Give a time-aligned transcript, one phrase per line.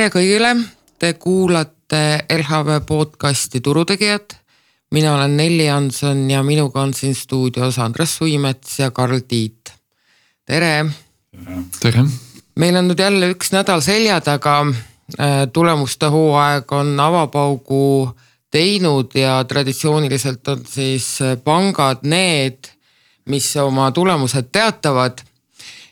[0.00, 0.50] tere kõigile,
[0.96, 4.32] te kuulate LHV podcasti Turutegijad.
[4.90, 9.72] mina olen Nelli Hanson ja minuga on siin stuudios Andres Suimets ja Karl Tiit.
[10.46, 10.86] tere.
[11.80, 12.04] tere.
[12.56, 14.72] meil on nüüd jälle üks nädal selja taga.
[15.20, 18.16] Äh, tulemuste hooaeg on avapaugu
[18.50, 22.72] teinud ja traditsiooniliselt on siis pangad need,
[23.26, 25.20] mis oma tulemused teatavad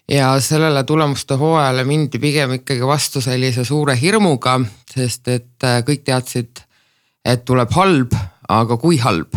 [0.09, 4.59] ja sellele tulemuste hooajale mindi pigem ikkagi vastu sellise suure hirmuga,
[4.95, 6.63] sest et äh, kõik teadsid,
[7.25, 8.17] et tuleb halb,
[8.49, 9.37] aga kui halb.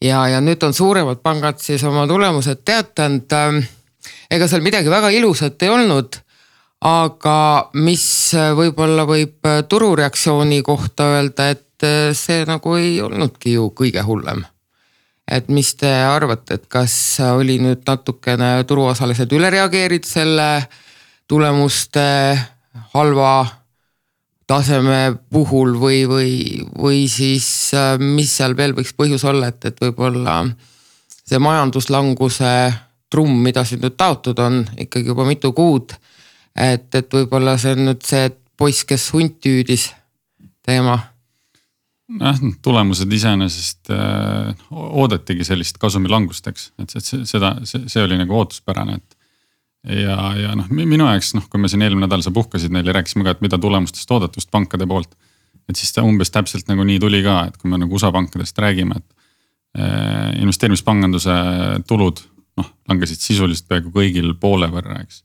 [0.00, 3.32] ja, ja nüüd on suuremad pangad siis oma tulemused teatanud.
[3.32, 3.62] Ähm,
[4.30, 6.16] ega seal midagi väga ilusat ei olnud,
[6.88, 8.06] aga mis
[8.56, 14.46] võib-olla võib turureaktsiooni kohta öelda, et äh, see nagu ei olnudki ju kõige hullem
[15.30, 16.94] et mis te arvate, et kas
[17.32, 20.48] oli nüüd natukene turuosalised üle reageerinud selle
[21.30, 22.06] tulemuste
[22.94, 23.46] halva
[24.46, 26.32] taseme puhul või, või,
[26.76, 27.46] või siis
[28.02, 30.42] mis seal veel võiks põhjus olla, et, et võib-olla
[31.22, 32.52] see majanduslanguse
[33.12, 35.94] trumm, mida siin nüüd taotud on ikkagi juba mitu kuud.
[36.56, 39.88] et, et võib-olla see on nüüd see poiss, kes hunti hüüdis
[40.66, 40.98] teema
[42.20, 48.98] jah, tulemused iseenesest äh, oodatigi sellist kasumilangust, eks, et see, seda, see, oli nagu ootuspärane,
[48.98, 49.16] et.
[50.02, 52.96] ja, ja noh, minu jaoks noh, kui me siin eelmine nädal sa puhkasid neil ja
[52.98, 55.14] rääkisime ka, et mida tulemustest oodatust pankade poolt.
[55.70, 58.58] et siis ta umbes täpselt nagu nii tuli ka, et kui me nagu USA pankadest
[58.58, 61.36] räägime, et äh, investeerimispanganduse
[61.88, 62.24] tulud
[62.58, 65.22] noh, langesid sisuliselt peaaegu kõigil poole võrra, eks.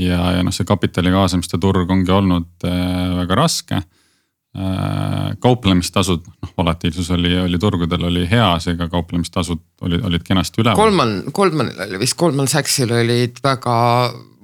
[0.00, 3.84] ja, ja noh, see kapitali kaasamiste turg ongi olnud äh, väga raske
[5.40, 10.80] kauplemistasud, noh volatiilsus oli, oli turgudel oli hea, seega kauplemistasud olid, olid kenasti üleval.
[10.80, 13.76] Goldman, Goldmanil oli vist, Goldman Sachsil olid väga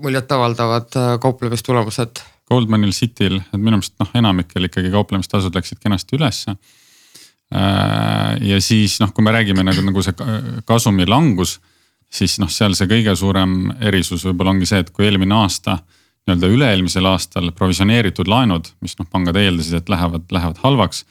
[0.05, 2.23] muljetavaldavad äh, kauplemistulemused.
[2.51, 6.57] Goldmanil, Cityl, et minu meelest noh, enamikel ikkagi kauplemistasud läksid kenasti ülesse.
[7.55, 10.15] Äh, ja siis noh, kui me räägime nagu, nagu see
[10.69, 11.59] kasumi langus,
[12.13, 15.81] siis noh, seal see kõige suurem erisus võib-olla ongi see, et kui eelmine aasta
[16.25, 21.05] nii-öelda üle-eelmisel aastal provisioneeritud laenud, mis noh, pangad eeldasid, et lähevad, lähevad halvaks.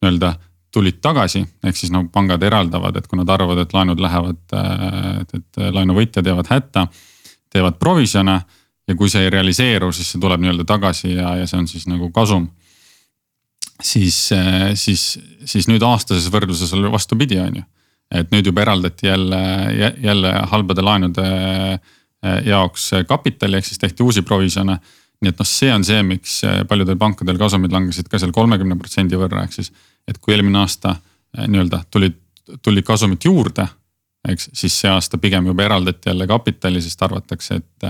[0.00, 0.34] nii-öelda
[0.70, 4.38] tulid tagasi, ehk siis nagu pangad eraldavad, et kui nad arvavad, et laenud lähevad,
[5.20, 6.86] et, et laenuvõtjad jäävad hätta.
[7.50, 8.36] teevad provisjone
[8.88, 11.88] ja kui see ei realiseeru, siis see tuleb nii-öelda tagasi ja, ja see on siis
[11.90, 12.48] nagu kasum.
[13.82, 14.30] siis,
[14.74, 17.62] siis, siis nüüd aastases võrdluses oli vastupidi, on ju.
[18.14, 19.40] et nüüd juba eraldati jälle,
[20.02, 21.26] jälle halbade laenude
[22.22, 24.78] jaoks äh, kapitali, ehk siis tehti uusi provisjone.
[25.20, 28.76] nii et noh, see on see, miks äh, paljudel pankadel kasumid langesid ka seal kolmekümne
[28.80, 29.72] protsendi võrra, ehk siis.
[30.08, 30.96] et kui eelmine aasta
[31.46, 32.16] nii-öelda tulid,
[32.62, 33.66] tuli kasumit juurde,
[34.28, 37.88] eks, siis see aasta pigem juba eraldati jälle kapitali, sest arvatakse, et,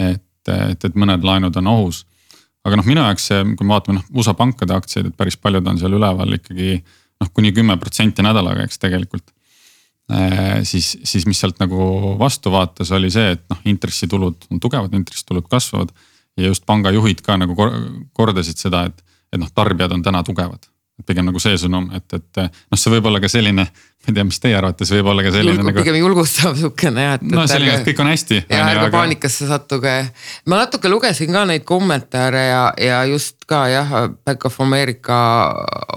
[0.00, 2.04] et, et, et mõned laenud on ohus.
[2.64, 5.66] aga noh, minu jaoks see, kui me vaatame noh USA pankade aktsiaid, et päris paljud
[5.68, 9.34] on seal üleval ikkagi noh, kuni kümme protsenti nädalaga, eks tegelikult
[10.62, 15.48] siis, siis mis sealt nagu vastu vaatas, oli see, et noh, intressitulud on tugevad, intressitulud
[15.50, 15.94] kasvavad.
[16.36, 17.54] ja just pangajuhid ka nagu
[18.12, 20.66] kordasid seda, et, et noh, tarbijad on täna tugevad.
[21.06, 23.66] pigem nagu see sõnum, et, et noh, see võib olla ka selline
[24.04, 25.80] ma ei tea, mis teie arvates võib olla ka selline Julgu, nagu.
[25.80, 28.40] pigem julgustav sihukene jah, no selline, et kõik on hästi.
[28.44, 28.92] ja ärge aga...
[28.92, 29.94] paanikasse sattuge.
[30.50, 35.18] ma natuke lugesin ka neid kommentaare ja, ja just ka jah, Bank of America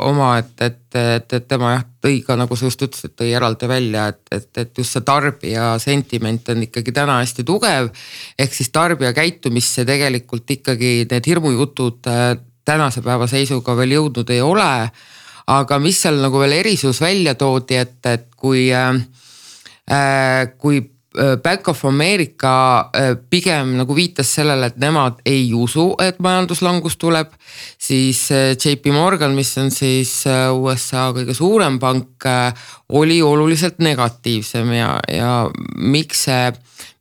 [0.07, 3.67] oma, et, et, et, et tema jah tõi ka nagu sa just ütlesid, tõi eraldi
[3.67, 7.91] välja, et, et, et just see tarbija sentiment on ikkagi täna hästi tugev.
[8.39, 14.41] ehk siis tarbija käitumisse tegelikult ikkagi need hirmujutud äh, tänase päeva seisuga veel jõudnud ei
[14.43, 14.71] ole
[15.47, 18.99] aga mis seal nagu veel erisus välja toodi, et, et kui äh,,
[19.87, 25.93] äh kui äh, Bank of America äh, pigem nagu viitas sellele, et nemad ei usu,
[26.03, 27.31] et majanduslangus tuleb.
[27.77, 32.27] siis JP Morgan, mis on siis USA kõige suurem pank,
[32.89, 36.51] oli oluliselt negatiivsem ja, ja miks see,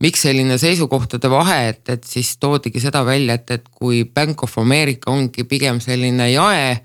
[0.00, 4.58] miks selline seisukohtade vahe, et, et siis toodigi seda välja, et, et kui Bank of
[4.58, 6.76] America ongi pigem selline jae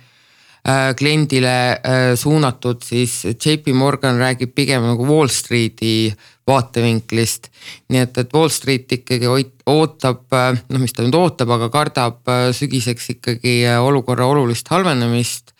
[0.97, 6.13] kliendile äh, suunatud, siis JP Morgan räägib pigem nagu Wall Streeti
[6.47, 7.49] vaatevinklist.
[7.89, 9.25] nii et, et Wall Street ikkagi
[9.65, 15.55] ootab, äh, noh, mis ta nüüd ootab, aga kardab sügiseks ikkagi olukorra olulist halvenemist.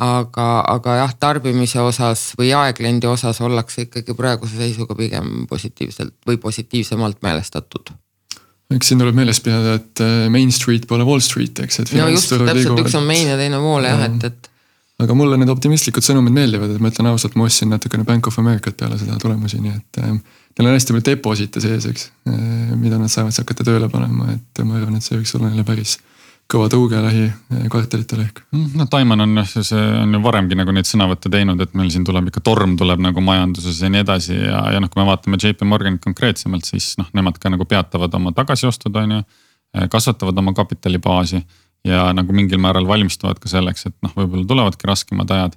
[0.00, 6.40] aga, aga jah, tarbimise osas või jaekliendi osas ollakse ikkagi praeguse seisuga pigem positiivselt või
[6.40, 7.92] positiivsemalt meelestatud
[8.76, 11.92] eks siin tuleb meeles pidada, et äh, Main Street pole Wall Street, eks, et.
[11.98, 14.50] no just, täpselt, üks on main ja teine wall jah, et, et.
[15.02, 18.38] aga mulle need optimistlikud sõnumid meeldivad, et ma ütlen ausalt, ma ostsin natukene Bank of
[18.42, 20.14] Americat peale seda tulemusi, nii et äh,.
[20.58, 24.34] Neil on hästi palju deposit'e sees, eks äh,, mida nad saavad siis hakata tööle panema,
[24.34, 25.96] et ma arvan, et see võiks olla neile päris,
[26.50, 28.42] kõva tõuge lähikvartalitele ehk.
[28.54, 31.92] Mm, no Taiman on jah, see on ju varemgi nagu neid sõnavõtte teinud, et meil
[31.94, 35.06] siin tuleb ikka torm tuleb nagu majanduses ja nii edasi ja, ja noh, kui me
[35.08, 39.24] vaatame JP Morganit konkreetsemalt, siis noh, nemad ka nagu peatavad oma tagasiostud, on ju.
[39.90, 41.38] kasvatavad oma kapitalibaasi
[41.86, 45.54] ja nagu mingil määral valmistuvad ka selleks, et noh, võib-olla tulevadki raskemad ajad.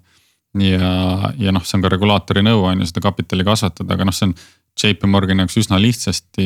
[0.61, 0.91] ja,
[1.39, 4.29] ja noh, see on ka regulaatori nõu on ju seda kapitali kasvatada, aga noh, see
[4.29, 4.35] on
[4.73, 6.45] JP Morgani jaoks üsna lihtsasti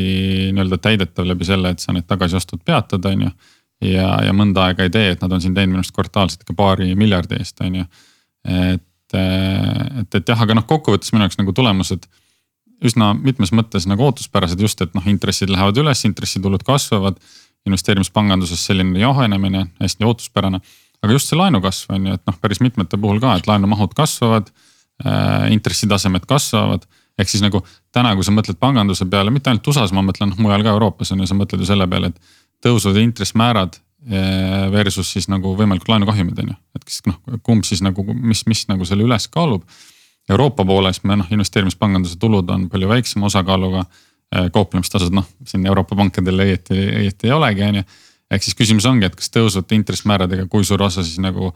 [0.55, 3.35] nii-öelda täidetav läbi selle, et sa need tagasiostud peatad, on ju
[3.83, 6.55] ja, ja mõnda aega ei tee, et nad on siin teinud minu arust kvartaalselt ikka
[6.57, 7.87] paari miljardi eest, on ju.
[8.47, 12.07] et, et, et jah, aga noh, kokkuvõttes minu jaoks nagu tulemused
[12.85, 17.19] üsna mitmes mõttes nagu ootuspärased just, et noh, intressid lähevad üles, intressitulud kasvavad.
[17.67, 20.61] investeerimispanganduses selline jahenemine hästi ootuspärane,
[21.03, 24.47] aga just see laenukasv on ju, et noh, päris mitmete puhul ka, et laenumahud kasvavad
[25.03, 25.51] äh,.
[25.51, 26.85] intressitasemed kasvavad
[27.17, 27.63] ehk siis nagu
[27.95, 31.11] täna, kui sa mõtled panganduse peale, mitte ainult USA-s, ma mõtlen noh mujal ka Euroopas
[31.15, 33.77] on ju, sa mõtled ju selle peale, et tõusvad intressmäärad
[34.09, 38.43] eh, versus siis nagu võimalikud laenukahjumid on ju, et kas noh, kumb siis nagu, mis,
[38.49, 39.63] mis nagu selle üles kaalub.
[40.27, 43.85] Euroopa pooles me noh, investeerimispanganduse tulud on palju väiksema osakaaluga.
[44.35, 47.87] Eh, kauplemistasud noh, siin Euroopa pankadel õieti, õieti ei olegi, on ju.
[48.31, 51.53] ehk siis küsimus ongi, et kas tõusvate intressimääradega, kui suur osa siis nagu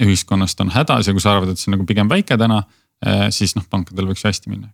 [0.00, 2.62] ühiskonnast on hädas ja kui sa arvad, et see on nagu pigem väike täna,
[3.06, 4.68] eh, siis noh, pankadel võiks ju hästi minna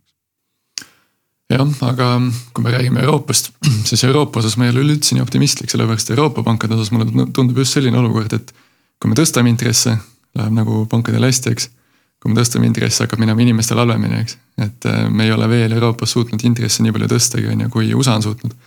[1.51, 2.09] jah, aga
[2.53, 3.51] kui me räägime Euroopast,
[3.89, 7.57] siis Euroopa osas ma ei ole üleüldse nii optimistlik, sellepärast Euroopa pankade osas mulle tundub
[7.63, 8.53] just selline olukord, et
[9.01, 9.95] kui me tõstame intresse,
[10.37, 11.69] läheb nagu pankadel hästi, eks.
[12.21, 15.77] kui me tõstame intresse, hakkab minema inimestel halvemini, eks, et äh, me ei ole veel
[15.77, 18.57] Euroopas suutnud intresse nii palju tõstagi, on ju, kui USA on suutnud.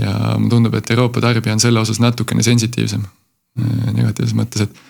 [0.00, 4.89] ja mulle tundub, et Euroopa tarbija on selle osas natukene sensitiivsem äh, negatiivses mõttes, et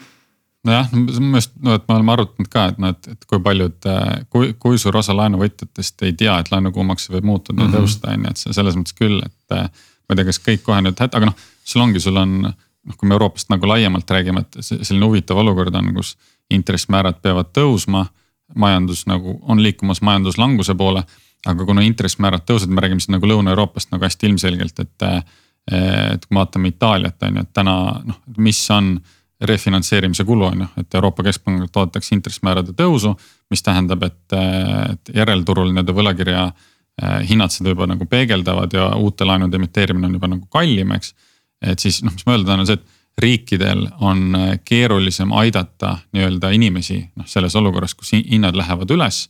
[0.66, 3.78] nojah, minu meelest, no et me oleme arutanud ka, et noh, et, et kui paljud,
[3.88, 7.78] äh, kui, kui suur osa laenuvõtjatest ei tea, et laenukuumakse võib muutuda ja mm -hmm.
[7.78, 9.56] tõusta, on ju, et selles mõttes küll, et.
[9.56, 9.70] Äh,
[10.10, 11.34] ma ei tea, kas kõik kohe nüüd, aga noh,
[11.64, 15.74] sul ongi, sul on noh, kui me Euroopast nagu laiemalt räägime, et selline huvitav olukord
[15.78, 16.16] on, kus
[16.50, 18.06] intressimäärad peavad tõusma.
[18.50, 21.04] majandus nagu on liikumas majanduslanguse poole,
[21.46, 25.02] aga kuna intressimäärad tõusevad, me räägime siin nagu Lõuna-Euroopast nagu hästi ilmselgelt, et.
[25.02, 25.22] Äh,
[25.70, 27.74] et kui me vaatame Itaaliat on ju, et täna
[28.04, 28.94] noh, mis on
[29.40, 33.14] refinantseerimise kulu on ju, et Euroopa Keskpangalt oodatakse intressimäärade tõusu.
[33.50, 34.32] mis tähendab, et,
[34.92, 40.14] et järelturul nii-öelda võlakirja eh, hinnad seda juba nagu peegeldavad ja uute laenude emiteerimine on
[40.14, 41.14] juba nagu kallim, eks.
[41.62, 45.96] et siis noh, mis ma öelda tahan, on see, et riikidel on eh, keerulisem aidata
[46.12, 49.28] nii-öelda inimesi noh, selles olukorras, kus hinnad lähevad üles.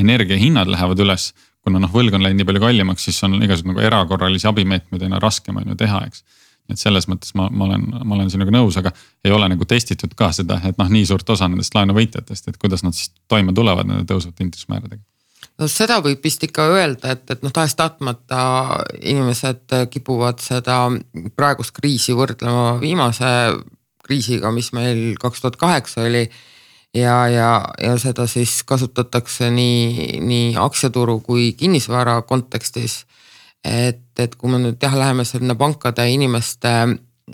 [0.00, 3.80] energiahinnad lähevad üles, kuna noh, võlg on läinud nii palju kallimaks, siis on igasugu nagu
[3.84, 6.24] erakorralisi abimeetmeid aina raskem on ju teha, eks
[6.72, 8.92] et selles mõttes ma, ma olen, ma olen sinuga nõus, aga
[9.24, 12.84] ei ole nagu testitud ka seda, et noh, nii suurt osa nendest laenuvõitjatest, et kuidas
[12.86, 15.02] nad siis toime tulevad nende tõusvate intressimääradega
[15.60, 18.40] no seda võib vist ikka öelda, et, et noh, tahes-tahtmata
[19.00, 20.86] inimesed kipuvad seda
[21.36, 23.28] praegust kriisi võrdlema viimase
[24.06, 26.24] kriisiga, mis meil kaks tuhat kaheksa oli.
[26.94, 33.04] ja, ja, ja seda siis kasutatakse nii, nii aktsiaturu kui kinnisvara kontekstis
[33.64, 36.72] et, et kui me nüüd jah, läheme sinna pankade inimeste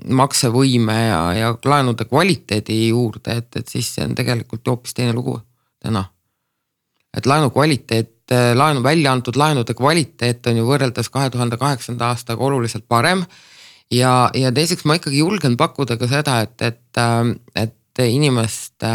[0.05, 5.39] maksevõime ja, ja laenude kvaliteedi juurde, et, et siis see on tegelikult hoopis teine lugu
[5.83, 6.05] täna.
[7.17, 12.45] et laenu kvaliteet, laenu välja antud laenude kvaliteet on ju võrreldes kahe tuhande kaheksanda aastaga
[12.45, 13.25] oluliselt parem.
[13.91, 17.03] ja, ja teiseks ma ikkagi julgen pakkuda ka seda, et, et,
[17.55, 18.93] et inimeste,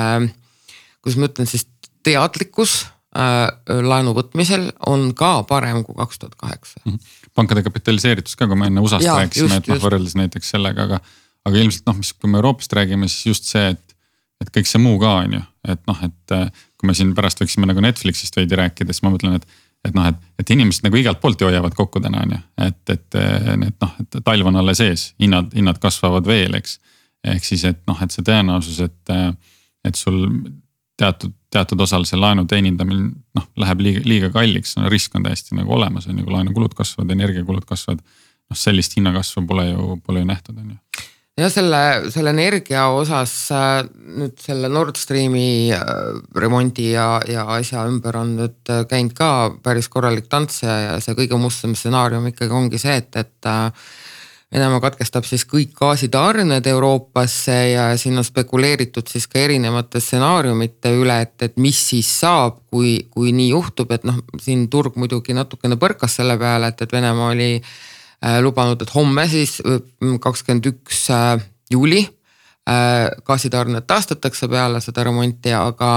[1.01, 1.65] kuidas ma ütlen siis
[2.03, 8.59] teadlikkus laenu võtmisel on ka parem kui kaks tuhat kaheksa mhm pankade kapitaliseeritus ka, kui
[8.59, 11.01] me enne USA-st rääkisime, et noh võrreldes näiteks sellega, aga.
[11.47, 13.95] aga ilmselt noh, mis, kui me Euroopast räägime, siis just see, et,
[14.43, 15.41] et kõik see muu ka on ju,
[15.73, 16.35] et noh, et
[16.77, 20.05] kui me siin pärast võiksime nagu Netflixist veidi rääkida, siis ma mõtlen, et et noh,
[20.05, 23.15] et, et inimesed nagu igalt poolt ju hoiavad kokku täna on ju, et, et
[23.57, 26.75] need noh, et talv on alles ees, hinnad, hinnad kasvavad veel, eks.
[27.25, 29.13] ehk siis, et noh, et see tõenäosus, et,
[29.89, 30.19] et sul
[31.01, 35.73] teatud, teatud osal see laenu teenindamine noh, läheb liiga, liiga kalliks, risk on täiesti nagu
[35.75, 38.03] olemas, on ju, kui laenukulud kasvavad, energiakulud kasvavad.
[38.51, 41.07] noh, sellist hinnakasvu pole ju, pole ju nähtud, on ju
[41.39, 41.81] jah, selle,
[42.11, 43.81] selle energia osas äh,
[44.19, 45.83] nüüd selle Nord Streami äh,
[46.37, 49.31] remondi ja, ja asja ümber on nüüd äh, käinud ka
[49.63, 53.51] päris korralik tants ja, ja see kõige mustem stsenaarium ikkagi ongi see, et, et
[54.51, 61.21] Venemaa katkestab siis kõik gaasitarned Euroopasse ja siin on spekuleeritud siis ka erinevate stsenaariumite üle,
[61.23, 65.77] et, et mis siis saab, kui, kui nii juhtub, et noh, siin turg muidugi natukene
[65.79, 69.61] põrkas selle peale, et, et Venemaa oli äh, lubanud, et homme siis
[70.19, 71.37] kakskümmend üks äh,
[71.71, 75.93] juuli äh, gaasitarned taastatakse peale seda remonti, aga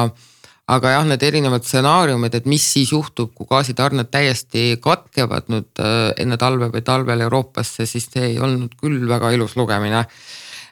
[0.72, 6.14] aga jah, need erinevad stsenaariumid, et mis siis juhtub, kui gaasitarned täiesti katkevad nüüd äh,
[6.24, 10.06] enne talve või talvel Euroopasse, siis see ei olnud küll väga ilus lugemine.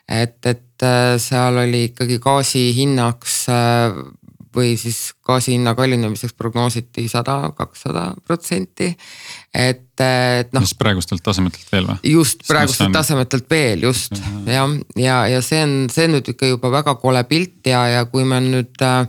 [0.09, 4.01] et, et äh, seal oli ikkagi gaasi hinnaks äh,
[4.55, 8.89] või siis gaasi hinna kallinemiseks prognoositi sada, kakssada protsenti.
[9.53, 10.61] et, et noh.
[10.61, 12.13] mis praegustelt tasemetelt veel või?
[12.15, 12.97] just praegustelt on...
[12.97, 14.65] tasemetelt veel just jah, ja,
[14.97, 18.25] ja, ja see on, see on nüüd ikka juba väga kole pilt ja, ja kui
[18.25, 19.05] me nüüd äh,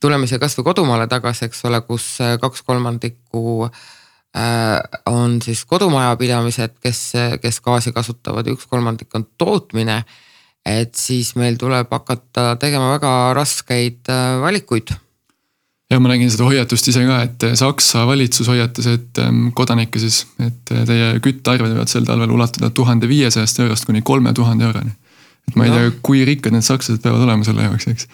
[0.00, 3.68] tuleme siia kasvõi kodumaale tagasi, eks ole, kus kaks kolmandikku
[5.08, 7.00] on siis kodumajapidamised, kes,
[7.42, 10.02] kes gaasi kasutavad ja üks kolmandik on tootmine
[10.68, 14.92] et siis meil tuleb hakata tegema väga raskeid äh, valikuid.
[15.90, 20.24] ja ma nägin seda hoiatust ise ka, et Saksa valitsus hoiatas, et ähm, kodanikke siis,
[20.44, 24.92] et äh, teie küttearved võivad sel talvel ulatuda tuhande viiesajast eurost kuni kolme tuhande euroni.
[25.56, 25.78] Ma ei no.
[25.78, 28.08] tea, kui rikkad need sakslased peavad olema selle jaoks, eks.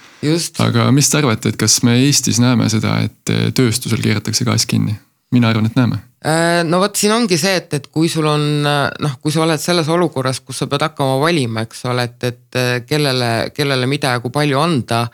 [0.63, 4.69] aga mis te arvate, et kas me Eestis näeme seda, et äh, tööstusel keeratakse gaas
[4.71, 4.99] kinni?
[5.35, 8.65] mina arvan, et näeme Äh, no vot, siin ongi see, et, et kui sul on
[8.65, 12.87] noh, kui sa oled selles olukorras, kus sa pead hakkama valima, eks ole, et, et
[12.89, 15.05] kellele, kellele mida ja kui palju anda.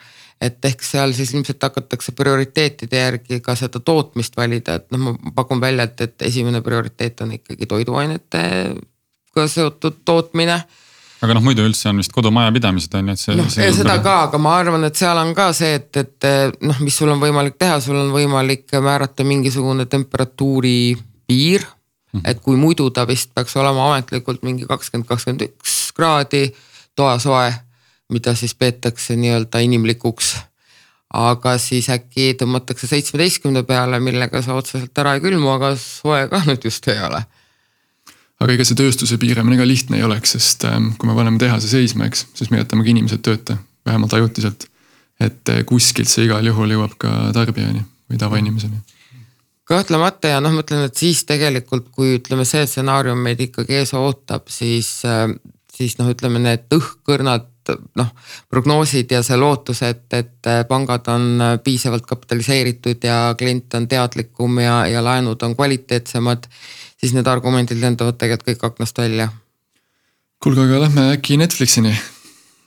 [0.41, 5.33] et ehk seal siis ilmselt hakatakse prioriteetide järgi ka seda tootmist valida, et noh, ma
[5.35, 10.55] pakun välja, et, et esimene prioriteet on ikkagi toiduainetega seotud tootmine
[11.21, 13.37] aga noh, muidu üldse on vist kodumajapidamised on ju, et see.
[13.37, 16.29] noh, seda ka, aga ma arvan, et seal on ka see, et, et
[16.65, 20.97] noh, mis sul on võimalik teha, sul on võimalik määrata mingisugune temperatuuri
[21.29, 22.19] piir mm.
[22.19, 22.29] -hmm.
[22.31, 26.47] et kui muidu ta vist peaks olema ametlikult mingi kakskümmend, kakskümmend üks kraadi
[26.95, 27.53] toasoe,
[28.09, 30.35] mida siis peetakse nii-öelda inimlikuks
[31.13, 36.41] aga siis äkki tõmmatakse seitsmeteistkümne peale, millega sa otseselt ära ei külmu, aga soe ka
[36.47, 37.21] nüüd just ei ole
[38.41, 41.69] aga ega see tööstuse piiramine ka lihtne ei oleks, sest ähm, kui me paneme tehase
[41.69, 43.57] seisma, eks, siis me jätame ka inimesed tööta,
[43.87, 44.67] vähemalt ajutiselt.
[45.21, 48.81] et äh, kuskilt see igal juhul jõuab ka tarbijani või tavainimeseni.
[49.69, 53.93] kahtlemata ja noh, ma ütlen, et siis tegelikult, kui ütleme, see stsenaarium meid ikkagi ees
[53.93, 55.27] ootab, siis, äh,
[55.73, 57.47] siis noh, ütleme need õhkõrnad
[57.95, 58.09] noh,
[58.49, 64.63] prognoosid ja see lootus, et, et äh, pangad on piisavalt kapitaliseeritud ja klient on teadlikum
[64.65, 66.49] ja, ja laenud on kvaliteetsemad
[67.01, 69.29] siis need argumendid lendavad tegelikult kõik aknast välja.
[70.41, 71.93] kuulge, aga lähme äkki Netflixini.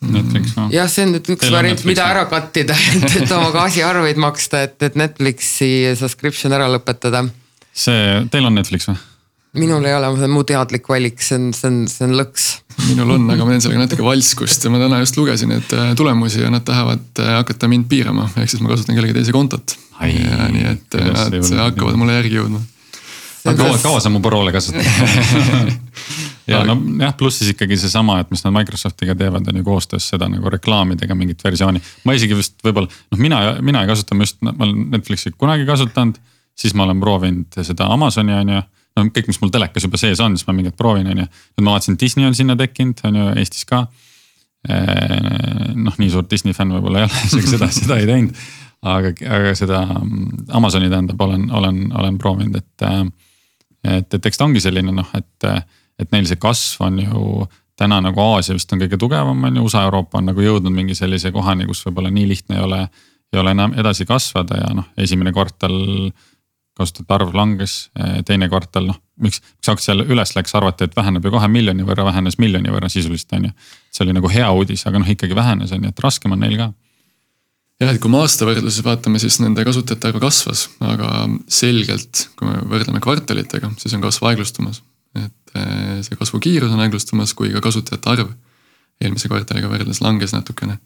[0.04, 0.66] Netflix no..
[0.74, 4.76] jah, see on nüüd üks variant, mida ära kattida, et, et oma gaasiarveid maksta, et,
[4.84, 7.24] et Netflixi subscription ära lõpetada.
[7.72, 8.98] see, teil on Netflix või?
[9.54, 12.50] minul ei ole, see on mu teadlik valik, see on, see on, see on lõks.
[12.90, 15.94] minul on, aga ma teen sellega natuke valskust ja ma täna just lugesin neid äh,
[15.96, 19.78] tulemusi ja nad tahavad äh, hakata mind piirama, ehk siis ma kasutan kellegi teise kontot.
[20.02, 22.60] nii et äh, nad hakkavad mulle järgi jõudma
[23.44, 24.84] aga kaua, kaua sa mu paroole kasutad
[26.50, 30.08] ja no jah, pluss siis ikkagi seesama, et mis nad Microsoftiga teevad, on ju koostöös
[30.12, 31.82] seda nagu reklaamidega mingit versiooni.
[32.04, 35.66] ma isegi vist võib-olla, noh, mina, mina ei kasuta, ma just, ma olen Netflixi kunagi
[35.68, 36.20] kasutanud.
[36.58, 38.62] siis ma olen proovinud seda Amazoni on ju,
[38.96, 41.28] no kõik, mis mul telekas juba sees on, siis ma mingeid proovin, on ju.
[41.56, 43.86] nüüd ma vaatasin, Disney on sinna tekkinud, on ju Eestis ka.
[44.64, 48.46] noh, nii suur Disney fänn võib-olla ei ole, isegi seda, seda ei teinud.
[48.84, 49.84] aga, aga seda
[50.52, 52.88] Amazoni tähendab, olen, olen, olen proovinud, et
[53.84, 55.48] et, et eks ta ongi selline noh, et,
[56.00, 57.46] et neil see kasv on ju
[57.78, 60.94] täna nagu Aasia vist on kõige tugevam, on ju, USA, Euroopa on nagu jõudnud mingi
[60.98, 62.84] sellise kohani, kus võib-olla nii lihtne ei ole,
[63.34, 65.74] ei ole enam edasi kasvada ja noh, esimene kvartal
[66.74, 67.74] kasutajate arv langes,
[68.26, 72.06] teine kvartal noh, miks, miks aktsia üles läks, arvati, et väheneb ju kohe miljoni võrra,
[72.08, 73.52] vähenes miljoni võrra sisuliselt on ju.
[73.94, 76.56] see oli nagu hea uudis, aga noh, ikkagi vähenes on ju, et raskem on neil
[76.58, 76.72] ka
[77.84, 82.48] jah, et kui me aasta võrdluses vaatame, siis nende kasutajate arv kasvas, aga selgelt, kui
[82.48, 84.82] me võrdleme kvartalitega, siis on kasv aeglustumas.
[85.14, 88.32] et eh, see kasvukiirus on aeglustumas, kui ka kasutajate arv
[89.02, 90.78] eelmise kvartaliga võrreldes langes natukene.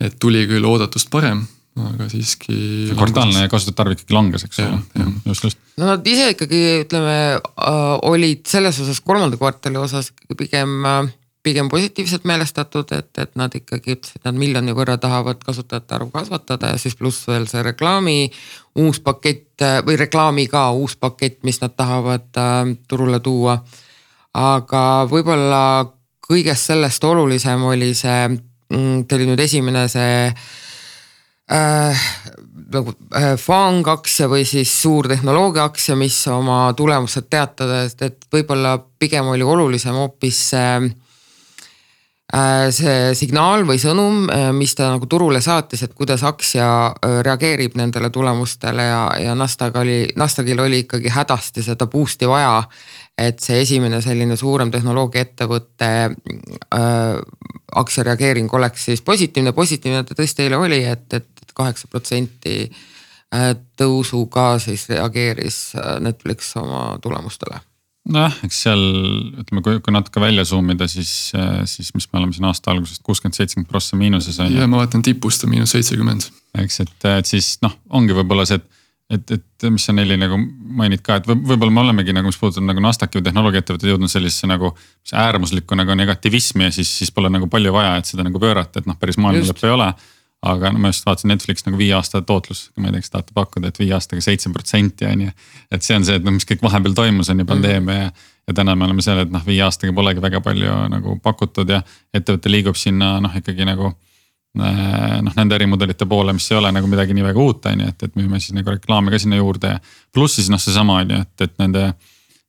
[0.00, 1.42] et tuli küll oodatust parem,
[1.78, 2.56] aga siiski.
[2.94, 4.82] kvartaalne kasutajate arv ikkagi langes, eks ole.
[5.26, 5.62] just, just.
[5.80, 11.10] no nad ise ikkagi ütleme äh, olid selles osas kolmanda kvartali osas pigem äh,
[11.48, 16.12] pigem positiivselt meelestatud, et, et nad ikkagi ütlesid, et nad miljoni võrra tahavad kasutajate arvu
[16.12, 18.18] kasvatada ja siis pluss veel see reklaami
[18.82, 23.56] uus pakett või reklaami ka uus pakett, mis nad tahavad äh, turule tuua.
[24.38, 25.62] aga võib-olla
[26.28, 32.06] kõigest sellest olulisem oli see, mm, see oli nüüd esimene see äh,
[32.76, 38.32] nagu äh, FANG aktsia või siis suur tehnoloogia aktsia, mis oma tulemused teatada, et, et
[38.32, 41.07] võib-olla pigem oli olulisem hoopis see äh, Äh,
[42.28, 47.76] see signaal või sõnum, äh, mis ta nagu turule saatis, et kuidas aktsia äh, reageerib
[47.80, 52.62] nendele tulemustele ja, ja Nasdaq oli, Nasdaqil oli ikkagi hädasti seda boost'i vaja.
[53.18, 55.88] et see esimene selline suurem tehnoloogiaettevõtte
[56.74, 57.16] äh,
[57.74, 62.70] aktsia reageering oleks siis positiivne, positiivne ta tõesti eile oli et, et, et kaheksa protsenti
[63.76, 67.60] tõusuga siis reageeris Netflix oma tulemustele
[68.12, 68.80] nojah, eks seal
[69.42, 71.12] ütleme, kui, kui natuke välja zoom ida, siis,
[71.70, 74.62] siis mis me oleme siin aasta algusest kuuskümmend, seitsekümmend prossa miinuses on ju.
[74.62, 76.28] ja ma vaatan tipust on miinus seitsekümmend.
[76.64, 78.76] eks, et, et siis noh, ongi võib-olla see, et
[79.08, 80.36] et, et mis sa Nelli nagu
[80.78, 84.50] mainid ka, et võib-olla me olemegi nagu, mis puudutab nagu Nasdaqi või tehnoloogiaettevõtted jõudnud sellisesse
[84.50, 84.74] nagu.
[85.08, 88.90] äärmuslikku nagu negativismi ja siis, siis pole nagu palju vaja, et seda nagu pöörata, et
[88.90, 89.86] noh, päris maailma lõppu ei ole
[90.46, 93.34] aga no ma just vaatasin Netflix nagu viie aasta tootlus, ma ei tea, kas tahate
[93.34, 95.30] pakkuda, et viie aastaga seitse protsenti on ju.
[95.74, 98.10] et see on see, et noh, mis kõik vahepeal toimus, on ju pandeemia ja,
[98.46, 101.80] ja täna me oleme seal, et noh, viie aastaga polegi väga palju nagu pakutud ja
[102.14, 106.90] ettevõte liigub sinna noh, ikkagi nagu äh, noh, nende ärimudelite poole, mis ei ole nagu
[106.90, 109.74] midagi nii väga uut, on ju, et, et müüme siis nagu reklaami ka sinna juurde
[109.74, 109.82] ja.
[110.14, 111.88] pluss siis noh, seesama on ju, et, et nende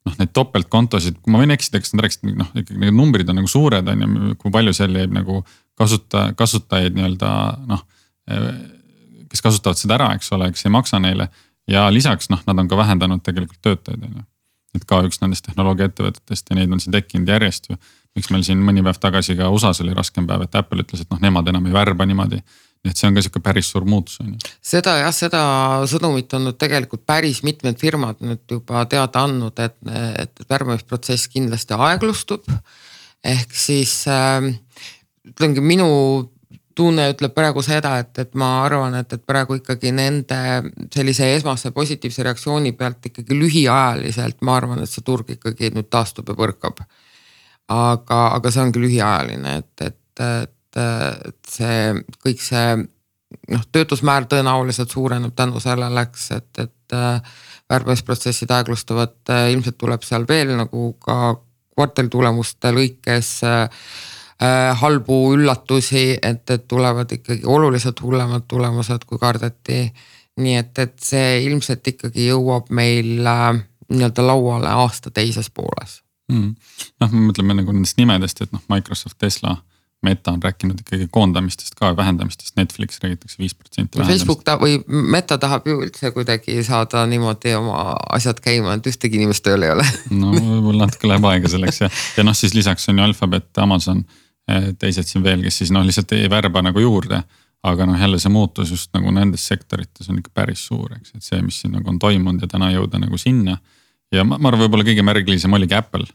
[0.06, 3.42] noh, neid topeltkontosid, kui ma võin eksida, kas nad rääkisid, noh ikkagi need numbrid on
[3.42, 5.42] nagu suured, on ju, kui palju seal jäib nagu
[5.80, 7.30] kasuta, kasutajaid nii-öelda
[7.70, 7.86] noh.
[9.30, 11.30] kes kasutavad seda ära, eks ole, eks ei maksa neile
[11.70, 14.26] ja lisaks noh, nad on ka vähendanud tegelikult töötajaid, on ju.
[14.78, 17.78] et ka üks nendest tehnoloogiaettevõtetest ja neid on siin tekkinud järjest ju.
[18.18, 21.14] miks meil siin mõni päev tagasi ka USA-s oli raskem päev, et Apple ütles, et
[21.14, 22.44] noh, nemad enam ei värba niimoodi
[22.80, 24.52] nii et see on ka sihuke päris suur muutus on ju.
[24.64, 25.42] seda jah, seda
[25.92, 29.76] sõnumit on nüüd tegelikult päris mitmed firmad nüüd juba teada andnud, et,
[30.24, 32.48] et värbamisprotsess kindlasti aeglustub.
[33.24, 34.48] ehk siis äh,
[35.30, 35.90] ütlengi minu
[36.80, 40.40] tunne ütleb praegu seda, et, et ma arvan, et, et praegu ikkagi nende
[40.94, 46.30] sellise esmase positiivse reaktsiooni pealt ikkagi lühiajaliselt, ma arvan, et see turg ikkagi nüüd taastub
[46.32, 46.80] ja põrkab.
[47.70, 51.82] aga, aga see ongi lühiajaline, et, et, et, et see
[52.24, 56.98] kõik see noh, töötusmäär tõenäoliselt suureneb tänu sellele, eks, et, et
[57.70, 59.20] värbamisprotsessid aeglustuvad,
[59.52, 61.36] ilmselt tuleb seal veel nagu ka
[61.76, 64.19] kvartalitulemuste lõikes äh, Äh,
[64.80, 69.82] halbu üllatusi, et, et tulevad ikkagi oluliselt hullemad tulemused, kui kardeti.
[70.40, 73.58] nii et, et see ilmselt ikkagi jõuab meil äh,
[73.90, 76.02] nii-öelda lauale aasta teises pooles.
[76.32, 76.54] Mm..
[77.02, 79.56] noh, me mõtleme nagu nendest nimedest, et noh, Microsoft, Tesla,
[80.06, 84.00] Meta on rääkinud ikkagi koondamistest ka, vähendamistest, Netflix räägitakse viis protsenti.
[84.08, 89.20] Facebook ta või Meta tahab ju üldse kuidagi saada niimoodi oma asjad käima, et ühtegi
[89.20, 89.84] inimest tööl ei ole.
[90.14, 94.06] No võib-olla natuke läheb aega selleks ja, ja noh, siis lisaks on ju Alphabet, Amazon
[94.80, 97.24] teised siin veel, kes siis noh, lihtsalt ei värba nagu juurde.
[97.60, 101.24] aga noh, jälle see muutus just nagu nendes sektorites on ikka päris suur, eks, et
[101.24, 103.58] see, mis siin nagu on toimunud ja täna jõuda nagu sinna.
[104.12, 106.08] ja ma, ma arvan, võib-olla kõige märgilisem oligi Apple,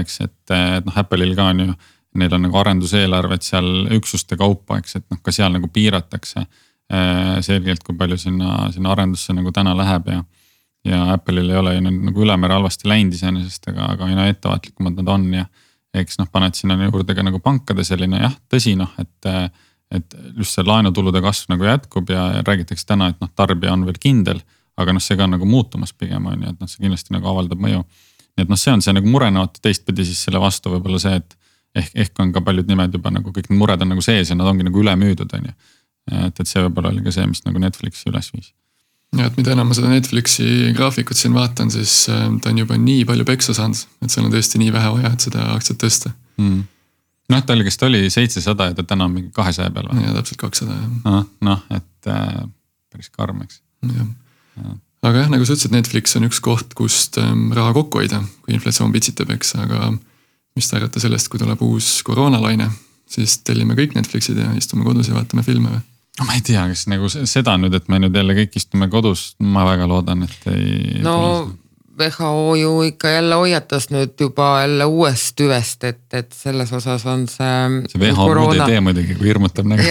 [0.00, 1.74] eks, et, et noh, Apple'il ka on ju,
[2.18, 7.36] neil on nagu arenduseelarved seal üksuste kaupa, eks, et noh, ka seal nagu piiratakse eh,
[7.44, 10.22] selgelt, kui palju sinna, sinna arendusse nagu täna läheb ja
[10.84, 15.10] ja Apple'il ei ole ju nagu ülemäära halvasti läinud iseenesest, aga, aga aina ettevaatlikumad nad
[15.14, 15.44] on ja
[15.96, 19.32] eks noh, paned sinna juurde ka nagu pankade selline jah, tõsi noh, et.
[19.88, 23.96] et just see laenutulude kasv nagu jätkub ja räägitakse täna, et noh, tarbija on veel
[23.96, 24.42] kindel.
[24.76, 27.30] aga noh, see ka on nagu muutumas pigem on ju, et noh, see kindlasti nagu
[27.30, 27.80] avaldab mõju.
[28.36, 31.38] nii et noh, see on see nagu murenoot, teistpidi siis selle vastu võib-olla see, et
[31.74, 34.36] ehk, ehk on ka paljud nimed juba nagu kõik need mured on nagu sees ja
[34.36, 35.56] nad ongi nagu üle müüdud, on ju.
[36.12, 38.52] et, et see võib-olla oli ka see, mis nagu Netflixi üles viis
[39.16, 42.76] ja et mida enam ma seda Netflixi graafikut siin vaatan, siis äh, ta on juba
[42.80, 46.12] nii palju peksa saanud, et seal on tõesti nii vähe vaja, et seda aktsiat tõsta
[46.40, 46.58] mm..
[47.32, 50.04] noh, ta oli, kas ta oli seitsesada ja ta täna on mingi kahesaja peal või?
[50.04, 50.90] jaa, täpselt kakssada jah.
[51.06, 52.42] noh, noh, et äh,
[52.92, 53.62] päris karm, eks.
[53.86, 54.76] jah ja.
[55.08, 58.56] aga jah, nagu sa ütlesid, Netflix on üks koht, kust ähm, raha kokku hoida, kui
[58.56, 59.92] inflatsioon pitsitab, eks, aga
[60.58, 62.68] mis te arvate sellest, kui tuleb uus koroonalaine,
[63.08, 65.84] siis tellime kõik Netflixid ja istume kodus ja vaatame filme või?
[66.18, 69.32] No ma ei tea, kas nagu seda nüüd, et me nüüd jälle kõik istume kodus,
[69.42, 70.98] ma väga loodan, et ei.
[71.04, 71.16] no
[71.98, 77.26] WHO ju ikka jälle hoiatas nüüd juba jälle uuest tüvest, et, et selles osas on
[77.30, 77.82] see.
[77.90, 78.52] see WHO koroona...
[78.52, 79.82] muud ei tee muidugi, kui hirmutab nagu.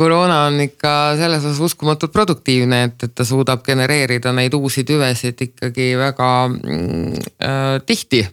[0.00, 5.40] koroona on ikka selles osas uskumatult produktiivne, et, et ta suudab genereerida neid uusi tüvesid
[5.48, 8.26] ikkagi väga mm, äh, tihti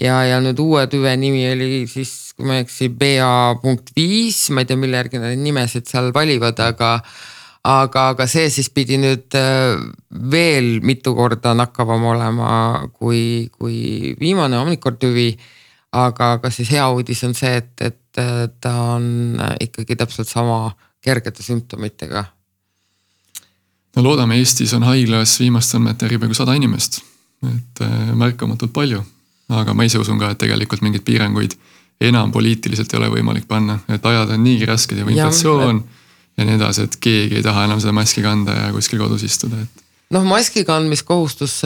[0.00, 4.48] ja, ja nüüd uue tüve nimi oli siis, kui ma ei eksi, BA punkt viis,
[4.54, 6.98] ma ei tea, mille järgi nad nimesid seal valivad, aga.
[7.68, 9.76] aga, aga see siis pidi nüüd äh,
[10.32, 12.50] veel mitu korda nakkavam olema
[12.94, 15.32] kui, kui viimane omikron tüvi.
[15.92, 20.72] aga, aga siis hea uudis on see, et, et ta on ikkagi täpselt sama
[21.04, 22.24] kergete sümptomitega
[23.96, 27.00] no loodame, Eestis on haiglas viimastel andmetel peaaegu sada inimest,
[27.50, 29.02] et äh, märkamatult palju
[29.48, 31.56] aga ma ise usun ka, et tegelikult mingeid piiranguid
[32.00, 35.98] enam poliitiliselt ei ole võimalik panna, et ajad on niigi rasked juba inflatsioon ja,
[36.38, 39.64] ja nii edasi, et keegi ei taha enam seda maski kanda ja kuskil kodus istuda,
[39.64, 39.84] et
[40.14, 41.58] noh, maski kandmiskohustus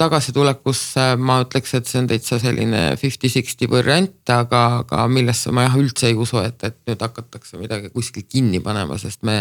[0.00, 5.78] tagasitulekusse ma ütleks, et see on täitsa selline fifty-sixty variant, aga, aga millesse ma jah
[5.80, 9.40] üldse ei usu, et, et nüüd hakatakse midagi kuskil kinni panema, sest me.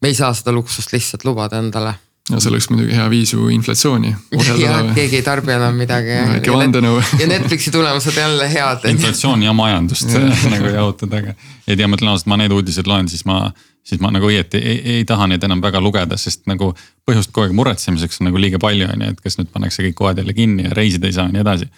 [0.00, 1.96] me ei saa seda luksust lihtsalt lubada endale
[2.30, 4.14] no see oleks muidugi hea viis ju inflatsiooni
[4.62, 6.16] ja keegi ei tarbi enam midagi.
[6.30, 7.02] väike vandenõu.
[7.20, 8.88] ja Netflixi tulemused jälle head.
[8.88, 10.08] inflatsiooni ja majandust
[10.54, 11.34] nagu jahutada, aga
[11.68, 13.42] ei tea, ma ütlen ausalt, ma neid uudiseid loen, siis ma,
[13.84, 16.72] siis ma nagu õieti ei, ei, ei taha neid enam väga lugeda, sest nagu
[17.04, 19.98] põhjust kogu aeg muretsemiseks on nagu liiga palju, on ju, et kas nüüd pannakse kõik
[20.00, 21.68] kohad jälle kinni ja reisida ei saa ja nii edasi.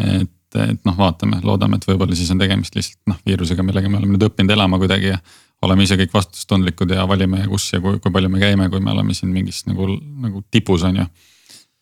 [0.00, 4.00] et, et noh, vaatame, loodame, et võib-olla siis on tegemist lihtsalt noh viirusega, millega me
[4.00, 5.20] oleme nüüd õppinud elama kuidagi ja
[5.62, 8.92] oleme ise kõik vastutustundlikud ja valime, kus ja kui, kui palju me käime, kui me
[8.94, 9.88] oleme siin mingis nagu,
[10.24, 11.06] nagu tipus on ju.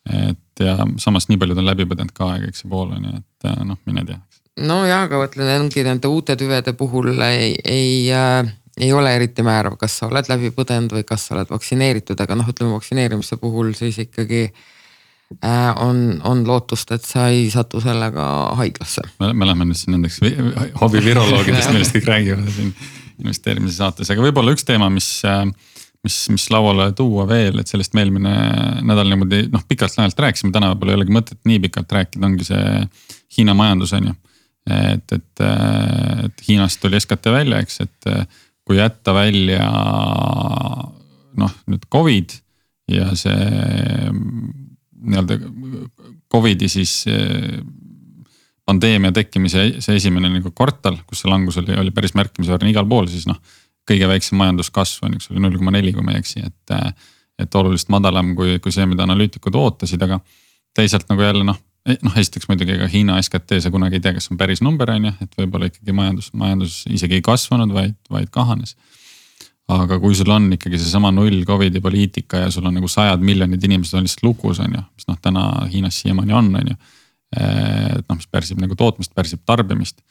[0.09, 3.19] et ja samas nii paljud on läbi põdenud ka ja kõik see pool on ju,
[3.21, 4.17] et noh, mine tea.
[4.67, 8.49] no ja, aga ma ütlen, ongi nende uute tüvede puhul ei, ei äh,
[8.81, 12.37] ei ole eriti määrav, kas sa oled läbi põdenud või kas sa oled vaktsineeritud, aga
[12.39, 18.25] noh, ütleme vaktsineerimise puhul siis ikkagi äh, on, on lootust, et sa ei satu sellega
[18.59, 19.05] haiglasse.
[19.21, 20.21] me läheme nüüd siin nendeks
[20.81, 22.73] hobiviroloogidest, millest kõik räägivad siin
[23.23, 25.45] investeerimise saates, aga võib-olla üks teema, mis, äh,
[26.05, 28.35] mis, mis lauale tuua veel, et sellest me eelmine
[28.87, 32.85] nädal niimoodi noh, pikalt-laialt rääkisime, täna võib-olla ei olegi mõtet nii pikalt rääkida, ongi see
[33.37, 34.15] Hiina majandus on ju.
[34.69, 39.65] et, et, äh, et Hiinast tuli SKT välja, eks, et äh, kui jätta välja
[41.41, 42.35] noh, nüüd Covid
[42.91, 44.11] ja see
[45.01, 45.37] nii-öelda
[46.31, 47.01] Covidi siis
[48.65, 53.09] pandeemia tekkimise see esimene nagu kvartal, kus see langus oli, oli päris märkimisväärne igal pool,
[53.11, 53.39] siis noh.
[53.89, 56.93] kõige väiksem majanduskasv on, eks ole, null koma neli, kui ma ei eksi, et,
[57.41, 60.21] et oluliselt madalam kui, kui see, mida analüütikud ootasid, aga.
[60.77, 61.57] teisalt nagu jälle noh,
[62.05, 65.09] noh esiteks muidugi ega Hiina SKT, sa kunagi ei tea, kas on päris number on
[65.09, 68.77] ju, et võib-olla ikkagi majandus, majandus isegi ei kasvanud, vaid, vaid kahanes
[69.71, 73.63] aga kui sul on ikkagi seesama null Covidi poliitika ja sul on nagu sajad miljonid
[73.63, 76.79] inimesed on lihtsalt lukus, on ju, mis noh, täna Hiinas siiamaani on, on ju
[77.37, 80.01] et noh, mis pärsib nagu tootmist, pärsib tarbimist.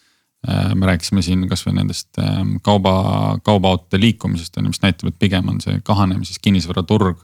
[0.74, 5.48] me rääkisime siin kasvõi nendest ähm, kauba, kaubaautode liikumisest on ju, mis näitab, et pigem
[5.52, 7.18] on see kahanemises kinnisvaraturg.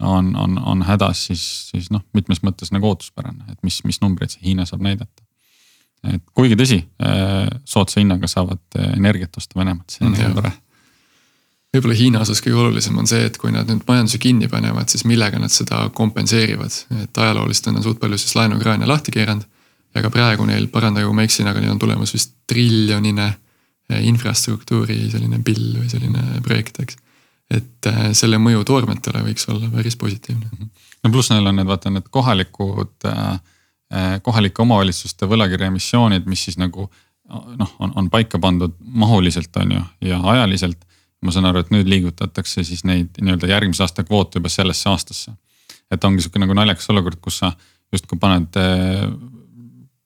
[0.00, 4.30] on, on, on hädas, siis, siis noh, mitmes mõttes nagu ootuspärane, et mis, mis numbreid
[4.30, 5.22] see Hiina saab näidata.
[6.08, 10.54] et kuigi tõsi, äh, soodsa hinnaga saavad äh, energiat osta Venemaalt, see on mm, tore
[11.74, 15.04] võib-olla Hiina osas kõige olulisem on see, et kui nad nüüd majanduse kinni panevad, siis
[15.08, 16.78] millega nad seda kompenseerivad.
[17.02, 19.44] et ajalooliselt on nad suht palju siis laenukraane lahti keeranud.
[19.94, 23.26] ja ka praegu neil, parandage kui ma eksin, aga neil on tulemas vist triljonine
[23.90, 26.96] eh, infrastruktuuri selline bill või selline projekt, eks.
[27.50, 30.48] et eh, selle mõju toormetele võiks olla päris positiivne.
[30.52, 30.72] Mhm.
[31.04, 36.56] no pluss neil on need, vaata need kohalikud, eh, kohalike omavalitsuste võlakirja emissioonid, mis siis
[36.56, 36.90] nagu
[37.28, 40.84] noh, on, on paika pandud mahuliselt, on ju, ja ajaliselt
[41.24, 45.32] ma saan aru, et nüüd liigutatakse siis neid nii-öelda järgmise aasta kvoote juba sellesse aastasse.
[45.90, 47.52] et ongi sihuke nagu naljakas olukord, kus sa
[47.92, 48.54] justkui paned,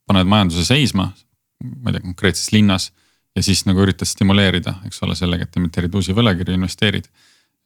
[0.06, 1.08] paned majanduse seisma,
[1.82, 2.92] ma ei tea, konkreetses linnas.
[3.36, 7.08] ja siis nagu üritad stimuleerida, eks ole, sellega, et emiteerid uusi võlakirju, investeerid.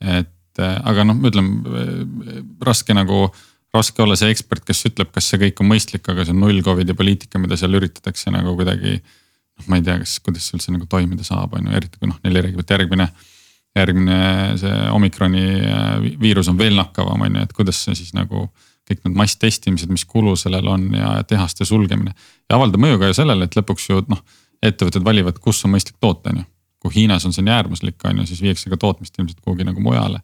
[0.00, 3.28] et aga noh, ütleme raske nagu,
[3.74, 6.62] raske olla see ekspert, kes ütleb, kas see kõik on mõistlik, aga see on null
[6.64, 10.72] Covidi poliitika, mida seal üritatakse nagu kuidagi noh, ma ei tea, kas, kuidas see üldse
[10.72, 13.10] nagu toimida saab, on ju, eriti kui noh, neile räägib, et järgmine
[13.76, 14.20] järgmine
[14.60, 18.46] see omikroni äh, viirus on veel nakkavam, on ju, et kuidas see siis nagu
[18.86, 22.14] kõik need masstestimised, mis kulu sellel on ja tehaste sulgemine.
[22.48, 24.22] ja avaldab mõju ka ju sellele, et lõpuks ju noh,
[24.62, 26.48] ettevõtted valivad, kus on mõistlik toota, on ju.
[26.84, 29.82] kui Hiinas on see nii äärmuslik, on ju, siis viiakse ka tootmist ilmselt kuhugi nagu
[29.82, 30.22] mujale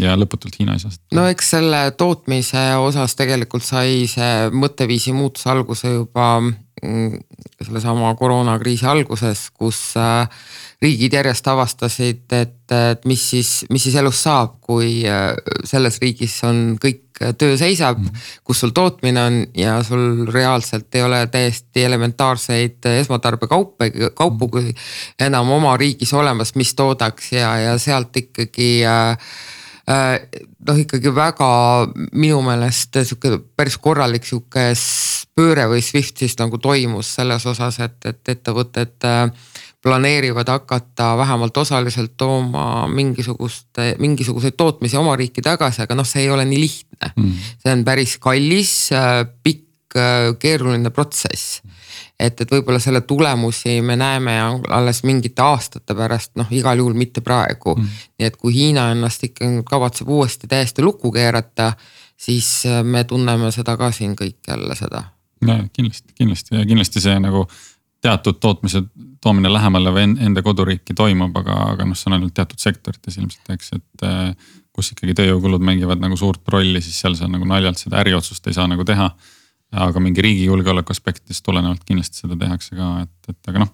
[0.00, 1.00] ja lõputult Hiina asjast.
[1.16, 7.16] no eks selle tootmise osas tegelikult sai see mõtteviisi muutus alguse juba mm,
[7.64, 10.28] sellesama koroonakriisi alguses, kus äh,
[10.82, 15.32] riigid järjest avastasid, et, et mis siis, mis siis elus saab, kui äh,
[15.64, 18.06] selles riigis on kõik, äh, töö seisab mm.
[18.10, 18.40] -hmm.
[18.44, 24.74] kus sul tootmine on ja sul reaalselt ei ole täiesti elementaarseid esmatarbekaupe, kaupu kui
[25.18, 29.16] enam oma riigis olemas, mis toodaks ja, ja sealt ikkagi äh,
[30.66, 31.50] noh, ikkagi väga
[32.12, 34.72] minu meelest sihuke päris korralik sihuke
[35.36, 39.30] pööre või SWIFT siis nagu toimus selles osas, et, et ettevõtted äh,
[39.86, 43.68] planeerivad hakata vähemalt osaliselt tooma mingisugust,
[43.98, 47.10] mingisuguseid tootmisi oma riiki tagasi, aga noh, see ei ole nii lihtne.
[47.14, 47.44] Mm..
[47.62, 48.72] see on päris kallis,
[49.46, 49.94] pikk,
[50.42, 51.60] keeruline protsess.
[52.18, 54.34] et, et võib-olla selle tulemusi me näeme
[54.74, 57.76] alles mingite aastate pärast, noh igal juhul mitte praegu.
[57.76, 58.02] Mm..
[58.18, 61.76] nii et kui Hiina ennast ikka kavatseb uuesti täiesti lukku keerata,
[62.16, 62.50] siis
[62.82, 65.04] me tunneme seda ka siin kõik jälle seda.
[65.46, 66.58] ja kindlasti, kindlasti.
[66.58, 67.46] Ja kindlasti see nagu
[68.06, 68.84] teatud tootmise
[69.22, 73.50] toomine lähemale või enda koduriiki toimub, aga, aga noh, see on ainult teatud sektorites ilmselt,
[73.56, 74.06] eks, et.
[74.06, 78.44] Äh, kus ikkagi tööjõukulud mängivad nagu suurt rolli, siis seal sa nagu naljalt seda äriotsust
[78.50, 79.10] ei saa nagu teha.
[79.76, 83.72] aga mingi riigi julgeoleku aspektidest tulenevalt kindlasti seda tehakse ka, et, et aga noh.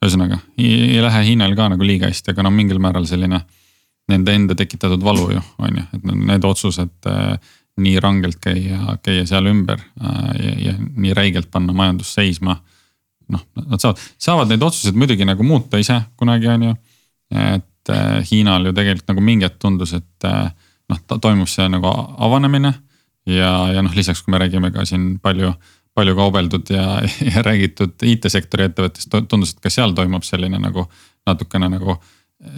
[0.00, 3.42] ühesõnaga ei, lähe Hiinal ka nagu liiga hästi, aga no mingil määral selline
[4.08, 7.52] nende enda tekitatud valu ju, on ju, et need otsused äh,
[7.84, 12.56] nii rangelt käia, käia seal ümber äh, ja, ja nii räigelt panna majandus seisma.
[13.32, 16.74] Noh, nad saavad, saavad neid otsuseid muidugi nagu muuta ise kunagi, on ju.
[17.34, 22.74] et äh, Hiinal ju tegelikult nagu mingi hetk tundus, et noh, toimub see nagu avanemine.
[23.26, 25.54] ja, ja noh, lisaks, kui me räägime ka siin palju,
[25.94, 27.00] palju kaubeldud ja,
[27.32, 30.88] ja räägitud IT-sektori ettevõttest, tundus, et ka seal toimub selline nagu
[31.26, 31.96] natukene nagu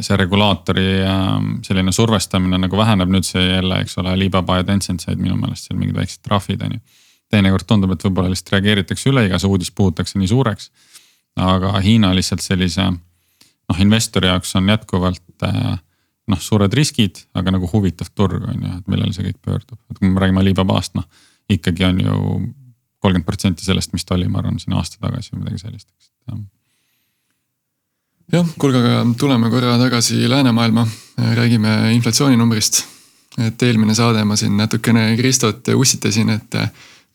[0.01, 5.05] see regulaatori ähm, selline survestamine nagu väheneb, nüüd see jälle, eks ole, Alibaba ja Tencent
[5.05, 6.81] said minu meelest seal mingid väiksed trahvid on ju.
[7.33, 10.71] Teinekord tundub, et võib-olla lihtsalt reageeritakse üle, iga see uudis puhutakse nii suureks.
[11.37, 15.79] aga Hiina lihtsalt sellise noh, investori jaoks on jätkuvalt äh,
[16.33, 19.99] noh, suured riskid, aga nagu huvitav turg on ju, et millal see kõik pöördub, et
[19.99, 21.07] kui me räägime Alibabast, noh
[21.49, 22.17] ikkagi on ju
[22.99, 26.11] kolmkümmend protsenti sellest, mis ta oli, ma arvan, siin aasta tagasi või midagi sellist, eks
[28.33, 30.87] jah, kuulge, aga tuleme korra tagasi läänemaailma,
[31.35, 32.85] räägime inflatsiooninumbrist.
[33.39, 36.55] et eelmine saade ma siin natukene Kristot ussitasin, et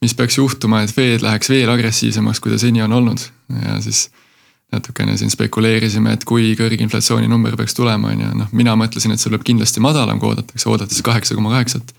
[0.02, 3.22] mis peaks juhtuma, et Fed läheks veel agressiivsemaks, kui ta seni on olnud.
[3.62, 4.08] Ja siis
[4.72, 9.22] natukene siin spekuleerisime, et kui kõrge inflatsiooninumber peaks tulema, on ju, noh, mina mõtlesin, et
[9.22, 11.94] see tuleb kindlasti madalam, kui oodatakse, oodatakse kaheksa koma kaheksat.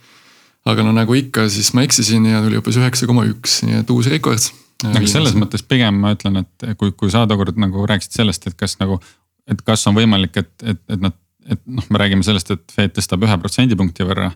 [0.65, 3.91] aga no nagu ikka, siis ma eksisin ja tuli hoopis üheksa koma üks, nii et
[3.91, 4.45] uus rekord.
[4.87, 8.57] Aga selles mõttes pigem ma ütlen, et kui, kui sa tookord nagu rääkisid sellest, et
[8.59, 8.99] kas nagu,
[9.51, 11.15] et kas on võimalik, et, et, et nad,
[11.51, 14.33] et noh, me räägime sellest, et Fed tõstab ühe protsendipunkti võrra.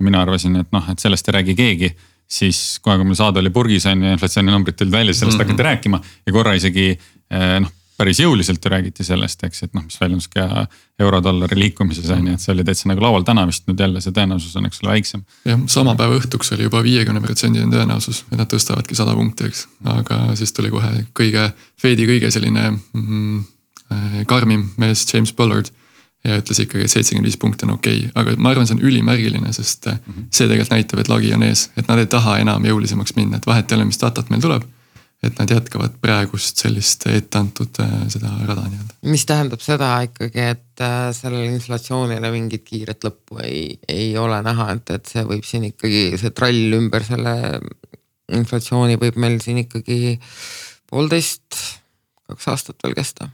[0.00, 1.90] mina arvasin, et noh, et sellest ei räägi keegi
[2.30, 5.50] siis kohe, kui mul saade oli purgis on ju, inflatsiooninumbrid tulid välja, sellest mm -hmm.
[5.50, 9.84] hakati rääkima ja korra isegi eh, noh päris jõuliselt ju räägiti sellest, eks, et noh,
[9.84, 10.64] mis väljendus ka
[11.00, 14.14] eurodollari liikumises on ju, et see oli täitsa nagu laual, täna vist nüüd jälle see
[14.16, 15.24] tõenäosus on, eks ole, väiksem.
[15.48, 19.66] jah, sama päeva õhtuks oli juba viiekümne protsendine tõenäosus, et nad tõstavadki sada punkti, eks,
[19.92, 23.44] aga siis tuli kohe kõige, Fedi kõige selline mm,
[24.30, 25.68] karmim mees James Pollard
[26.24, 28.84] ja ütles ikkagi, et seitsekümmend viis punkti on okei okay., aga ma arvan, see on
[28.84, 30.26] ülimärgiline, sest mm -hmm.
[30.30, 33.46] see tegelikult näitab, et lagi on ees, et nad ei taha enam jõulisemaks minna, et
[33.46, 34.68] vahet ei ole, mis datat meil tuleb
[35.20, 38.94] et nad jätkavad praegust sellist etteantud äh, seda rada nii-öelda.
[39.12, 44.70] mis tähendab seda ikkagi, et äh, sellele inflatsioonile mingit kiiret lõppu ei, ei ole näha,
[44.78, 47.34] et, et see võib siin ikkagi, see trall ümber selle
[48.32, 50.16] inflatsiooni võib meil siin ikkagi
[50.88, 51.58] poolteist,
[52.30, 53.28] kaks aastat veel kesta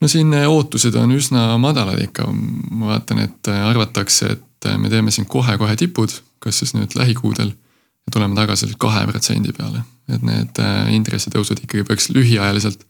[0.00, 2.28] no siin äh, ootused on üsna madalad ikka,
[2.70, 8.12] ma vaatan, et arvatakse, et me teeme siin kohe-kohe tipud, kas siis nüüd lähikuudel ja
[8.12, 10.60] tuleme tagasi kahe protsendi peale et need
[10.96, 12.84] intressitõusud ikkagi peaks lühiajaliselt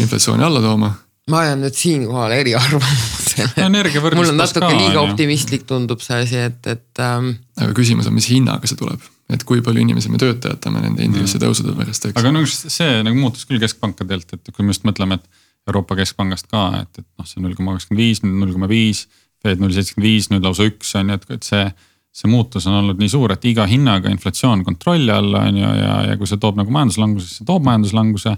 [0.00, 0.92] inflatsiooni alla tooma.
[1.30, 4.10] ma jään nüüd siinkohal eriarvamusele no,.
[4.18, 7.32] mul on natuke liiga optimistlik tundub see asi, et, et ähm....
[7.56, 11.06] aga küsimus on, mis hinnaga see tuleb, et kui palju inimesi me tööta jätame nende
[11.06, 12.18] intressitõusude pärast, eks.
[12.20, 16.48] aga no see nagu muutus küll keskpankadelt, et kui me just mõtleme, et Euroopa Keskpangast
[16.50, 19.04] ka, et, et noh, see null koma kakskümmend viis, nüüd null koma viis.
[19.40, 21.64] Fed null seitsekümmend viis, nüüd lausa üks on ju, et, et see
[22.10, 25.92] see muutus on olnud nii suur, et iga hinnaga inflatsioon kontrolli alla on ju ja,
[26.10, 28.34] ja kui see toob nagu majanduslanguse, siis see toob majanduslanguse.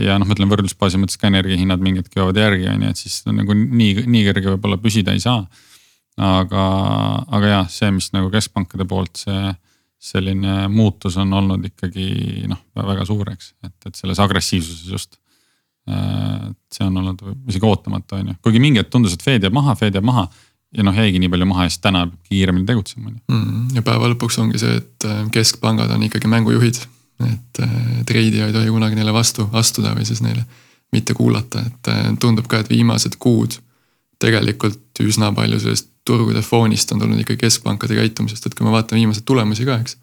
[0.00, 3.02] ja noh, ma ütlen võrdlusbaasi mõttes ka energiahinnad mingi hetk jõuavad järgi on ju, et
[3.02, 5.44] siis nagu nii, nii kõrge võib-olla püsida ei saa.
[6.16, 6.64] aga,
[7.28, 9.52] aga jah, see, mis nagu keskpankade poolt see
[10.02, 15.20] selline muutus on olnud ikkagi noh, väga suur, eks, et, et selles agressiivsuses just.
[15.90, 19.54] Et see on olnud isegi ootamatu, on ju, kuigi mingi hetk tundus, et Fed jääb
[19.56, 20.28] maha, Fed jääb maha
[20.76, 23.22] ja noh, jäigi nii palju maha ja siis täna peab kiiremini tegutsema on ju.
[23.34, 26.82] Mm, ja päeva lõpuks ongi see, et äh, keskpangad on ikkagi mängujuhid.
[27.22, 27.74] et äh,
[28.06, 30.42] treidija ei tohi kunagi neile vastu astuda või siis neile
[30.92, 33.58] mitte kuulata, et äh, tundub ka, et viimased kuud.
[34.22, 39.00] tegelikult üsna palju sellest turgude foonist on tulnud ikkagi keskpankade käitumisest, et kui me vaatame
[39.00, 39.96] viimaseid tulemusi ka, eks.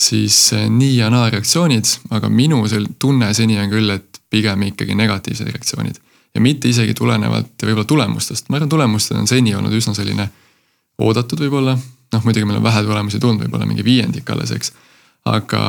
[0.00, 0.38] siis
[0.70, 5.52] nii ja naa reaktsioonid, aga minu see tunne seni on küll, et pigem ikkagi negatiivsed
[5.52, 6.00] reaktsioonid
[6.34, 10.28] ja mitte isegi tulenevalt võib-olla tulemustest, ma arvan, tulemused on seni olnud üsna selline
[11.02, 11.76] oodatud võib-olla.
[12.12, 14.72] noh, muidugi meil on vähe tulemusi tulnud, võib-olla mingi viiendik alles, eks.
[15.28, 15.62] aga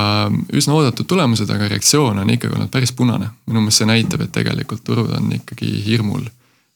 [0.55, 3.29] üsna oodatud tulemused, aga reaktsioon on ikkagi olnud päris punane.
[3.47, 6.23] minu meelest see näitab, et tegelikult turud on ikkagi hirmul.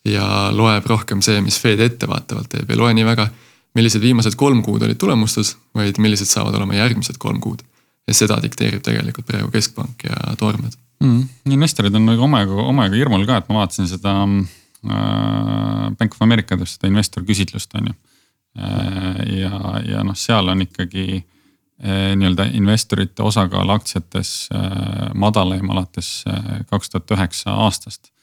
[0.05, 3.29] ja loeb rohkem see, mis Fed ettevaatavalt teeb, ei loe nii väga,
[3.75, 7.63] millised viimased kolm kuud olid tulemustes, vaid millised saavad olema järgmised kolm kuud.
[8.07, 11.53] ja seda dikteerib tegelikult praegu keskpank ja toormed mm,.
[11.53, 16.57] investorid on nagu omajagu, omajagu hirmul ka, et ma vaatasin seda äh, Bank of America
[16.57, 17.95] teeb seda investor-küsitlust, on ju
[18.59, 19.23] äh,.
[19.43, 26.61] ja, ja noh, seal on ikkagi äh, nii-öelda investorite osakaal aktsiates äh, madalaim alates äh,
[26.69, 28.13] kaks tuhat üheksa aastast.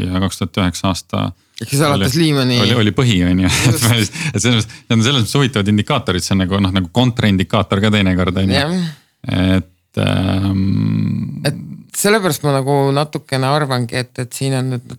[0.00, 1.24] ja kaks tuhat üheksa aasta
[1.60, 2.60] ehk siis alates Liimani.
[2.62, 6.36] oli, oli põhi on ju, et selles mõttes, need on selles mõttes huvitavad indikaatorid, see
[6.36, 8.80] on nagu noh, nagu kontraindikaator ka teinekord on ju.
[9.28, 11.44] et ähm,.
[11.44, 11.60] et
[11.96, 14.96] sellepärast ma nagu natukene arvangi, et, et siin on nüüd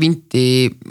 [0.00, 0.44] vinti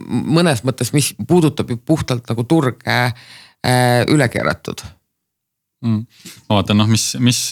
[0.08, 4.84] mõnes mõttes, mis puudutab ju puhtalt nagu turge äh, üle keeratud
[5.84, 6.02] mm..
[6.48, 7.46] ma vaatan noh, mis, mis,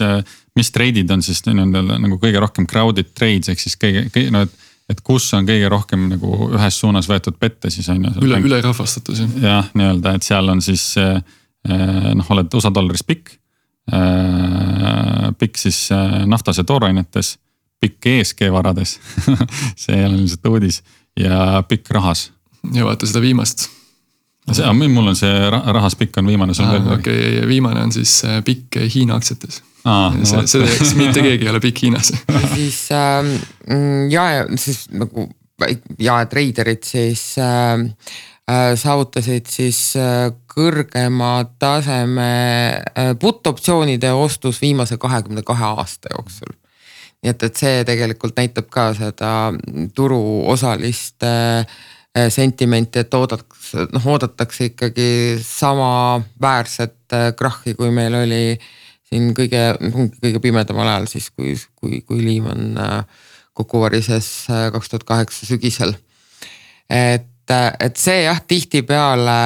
[0.56, 4.46] mis treidid on siis nii-öelda nagu kõige rohkem crowded trades ehk siis kõige, kõige no
[4.48, 4.60] et
[4.92, 8.14] et kus on kõige rohkem nagu ühes suunas võetud pette siis on ju.
[8.26, 9.38] üle, ülerahvastatus jah.
[9.44, 11.22] jah, nii-öelda, et seal on siis eh,
[12.18, 13.38] noh, oled USA dollaris pikk.
[15.42, 15.78] Pikk siis
[16.30, 17.34] naftas ja toorainetes,
[17.82, 18.98] pikk ESG varades
[19.82, 20.82] see ole lihtsalt uudis
[21.20, 22.30] ja pikk rahas.
[22.74, 23.68] ja vaata seda viimast
[24.52, 27.02] see, mul on see rahas pikk on viimane, sul on veel midagi?
[27.02, 29.62] okei okay,, viimane on siis äh, pikk Hiina aktsiates.
[30.24, 32.14] see, seda eks mitte keegi ei ole pikk Hiinas
[32.56, 33.32] siis äh,
[34.10, 35.30] jae, siis nagu
[36.02, 37.86] jaetreiderid siis äh,
[38.50, 42.32] äh, saavutasid siis äh, kõrgema taseme
[42.82, 46.54] äh, put-optsioonide ostus viimase kahekümne kahe aasta jooksul.
[47.22, 49.32] Nii et, et see tegelikult näitab ka seda
[49.96, 51.34] turuosaliste
[52.18, 58.58] Äh, sentimenti, et oodatakse, noh oodatakse ikkagi samaväärset äh, krahhi, kui meil oli
[59.08, 59.62] siin kõige,
[60.18, 62.76] kõige pimedamal ajal siis, kui, kui, kui Lehman
[63.56, 64.28] kokku varises
[64.76, 65.96] kaks tuhat kaheksa sügisel.
[66.92, 69.40] et, et see jah, tihtipeale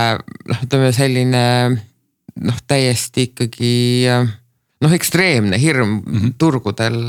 [0.49, 3.75] noh, ütleme selline noh, täiesti ikkagi
[4.86, 6.34] noh, ekstreemne hirm mm -hmm.
[6.38, 7.02] turgudel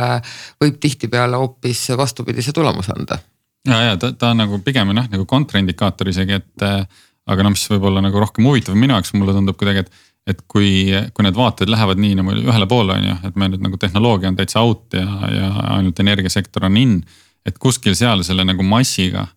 [0.61, 3.21] võib tihtipeale hoopis vastupidise tulemuse anda
[3.67, 6.83] ja, ja ta, ta on nagu pigem noh, nagu kontraindikaator isegi, et äh,
[7.27, 10.41] aga noh, mis võib olla nagu rohkem huvitav minu jaoks, mulle tundub kuidagi, et et
[10.51, 13.79] kui, kui need vaated lähevad nii nagu ühele poole, on ju, et meil nüüd nagu
[13.79, 16.97] tehnoloogia on täitsa out ja, ja ainult energiasektor on in.
[17.47, 19.29] et kuskil seal selle nagu massiga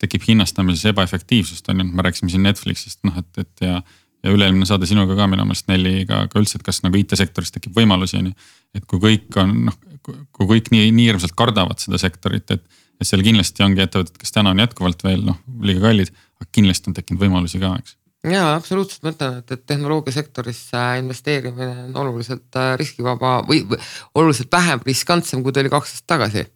[0.00, 3.82] tekib hinnastamises ebaefektiivsust, on ju, me rääkisime siin Netflixist, noh et, et ja.
[4.24, 7.76] Ja üle-eelmine saade sinuga ka minu meelest Nelliga ka üldse, et kas nagu IT-sektoris tekib
[7.78, 8.50] võimalusi, on ju.
[8.78, 12.66] et kui kõik on noh, kui kõik nii, nii hirmsalt kardavad seda sektorit, et
[12.98, 16.90] et seal kindlasti ongi ettevõtted, kes täna on jätkuvalt veel noh, liiga kallid, aga kindlasti
[16.90, 17.94] on tekkinud võimalusi ka, eks.
[18.26, 23.78] ja absoluutselt, ma ütlen, et, et tehnoloogiasektorisse investeerimine on oluliselt äh, riskivaba või, või
[24.18, 26.48] oluliselt vähem riskantsem, kui ta oli kaks aastat tagasi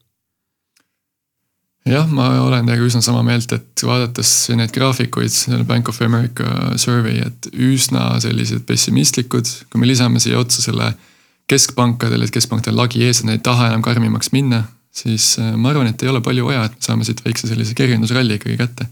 [1.88, 7.22] jah, ma olen teiega üsna sama meelt, et vaadates neid graafikuid, Bank of America survey,
[7.26, 10.92] et üsna sellised pessimistlikud, kui me lisame siia otsa selle
[11.50, 15.72] keskpankadele, et keskpankadel lagi ees, et nad ei taha enam karmimaks minna siis äh, ma
[15.72, 18.88] arvan, et ei ole palju vaja, et me saame siit väikse sellise kergendusralli ikkagi kätte.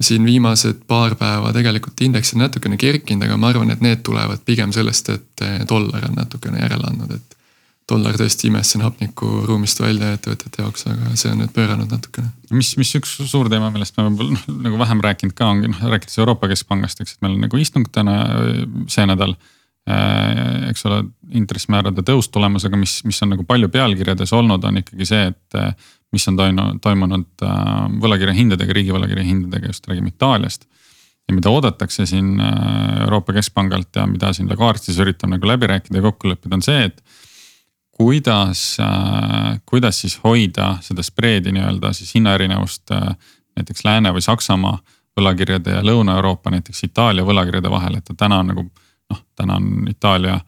[0.00, 4.42] siin viimased paar päeva tegelikult indeks on natukene kerkinud, aga ma arvan, et need tulevad
[4.44, 7.38] pigem sellest, et äh, dollar on natukene järele andnud, et.
[7.90, 12.30] Dollar tõesti imes siin hapnikuruumist välja ettevõtete jaoks, aga see on nüüd pööranud natukene.
[12.50, 15.82] mis, mis üks suur teema, millest me võib-olla noh nagu vähem rääkinud ka ongi noh,
[15.92, 18.16] rääkides Euroopa Keskpangast, eks, et meil on nagu istung täna
[18.88, 19.36] see nädal
[19.84, 21.02] Äh, eks ole,
[21.36, 25.58] intressimäärade tõus tulemas, aga mis, mis on nagu palju pealkirjades olnud, on ikkagi see, et
[25.60, 25.74] äh,
[26.14, 27.58] mis on toimunud, toimunud äh,
[28.00, 30.64] võlakirja hindadega, riigi võlakirja hindadega, just räägime Itaaliast.
[31.28, 36.00] ja mida oodatakse siin Euroopa Keskpangalt ja mida siin Lagarde siis üritab nagu läbi rääkida
[36.00, 37.00] ja kokku leppida, on see, et
[37.94, 38.76] kuidas,
[39.66, 44.78] kuidas siis hoida seda spreedi nii-öelda siis hinnaerinevust näiteks Lääne või Saksamaa
[45.14, 49.88] võlakirjade ja Lõuna-Euroopa, näiteks Itaalia võlakirjade vahel, et ta täna on nagu noh, täna on
[49.90, 50.40] Itaalia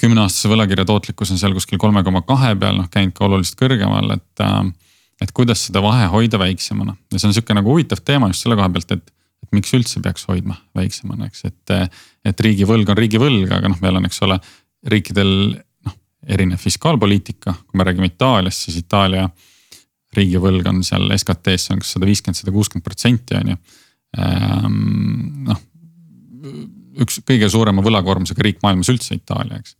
[0.00, 4.14] kümneaastase võlakirja tootlikkus on seal kuskil kolme koma kahe peal, noh käinud ka oluliselt kõrgemal,
[4.18, 4.44] et.
[4.44, 4.60] Äh,
[5.18, 8.54] et kuidas seda vahe hoida väiksemana ja see on sihuke nagu huvitav teema just selle
[8.54, 9.08] koha pealt, et,
[9.42, 11.72] et miks üldse peaks hoidma väiksemana, eks, et.
[12.30, 14.36] et riigivõlg on riigivõlg, aga noh, meil on, eks ole,
[14.86, 15.32] riikidel
[16.28, 19.28] erinev fiskaalpoliitika, kui me räägime Itaaliast, siis Itaalia
[20.16, 23.58] riigivõlg on seal SKT-s on kas sada viiskümmend, sada kuuskümmend protsenti on ju.
[24.18, 24.78] Ehm,
[25.48, 25.64] noh
[27.02, 29.76] üks kõige suurema võlakoormusega riik maailmas üldse, Itaalia, eks.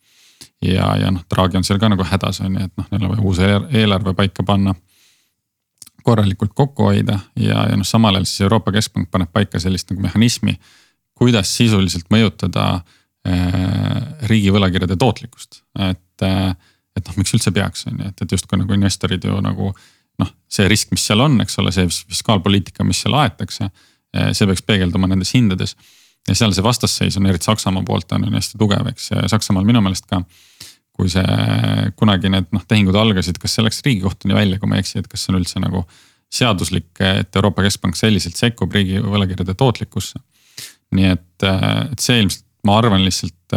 [0.64, 3.14] ja, ja noh, Draghi on seal ka nagu hädas on ju, et noh, neil on
[3.14, 3.40] vaja uus
[3.82, 4.74] eelarve paika panna.
[6.08, 10.02] korralikult kokku hoida ja, ja noh, samal ajal siis Euroopa Keskpank paneb paika sellist nagu
[10.02, 10.58] mehhanismi.
[11.14, 12.80] kuidas sisuliselt mõjutada
[13.26, 16.50] äh, riigi võlakirjade tootlikkust, et äh,,
[16.98, 19.70] et noh, miks üldse peaks, on ju, et, et justkui nagu investorid ju nagu
[20.18, 23.70] noh, see risk, mis seal on, eks ole, see fiskaalpoliitika, mis seal aetakse,
[24.16, 25.76] äh, see peaks peegelduma nendes hindades
[26.28, 29.82] ja seal see vastasseis on eriti Saksamaa poolt on, on hästi tugev, eks Saksamaal minu
[29.84, 30.22] meelest ka.
[30.98, 31.22] kui see
[31.94, 35.06] kunagi need noh tehingud algasid, kas see läks riigikohtuni välja, kui ma ei eksi, et
[35.06, 35.84] kas see on üldse nagu
[36.34, 40.18] seaduslik, et Euroopa Keskpank selliselt sekkub riigi võlakirjade tootlikkusse.
[40.98, 43.54] nii et, et see ilmselt, ma arvan lihtsalt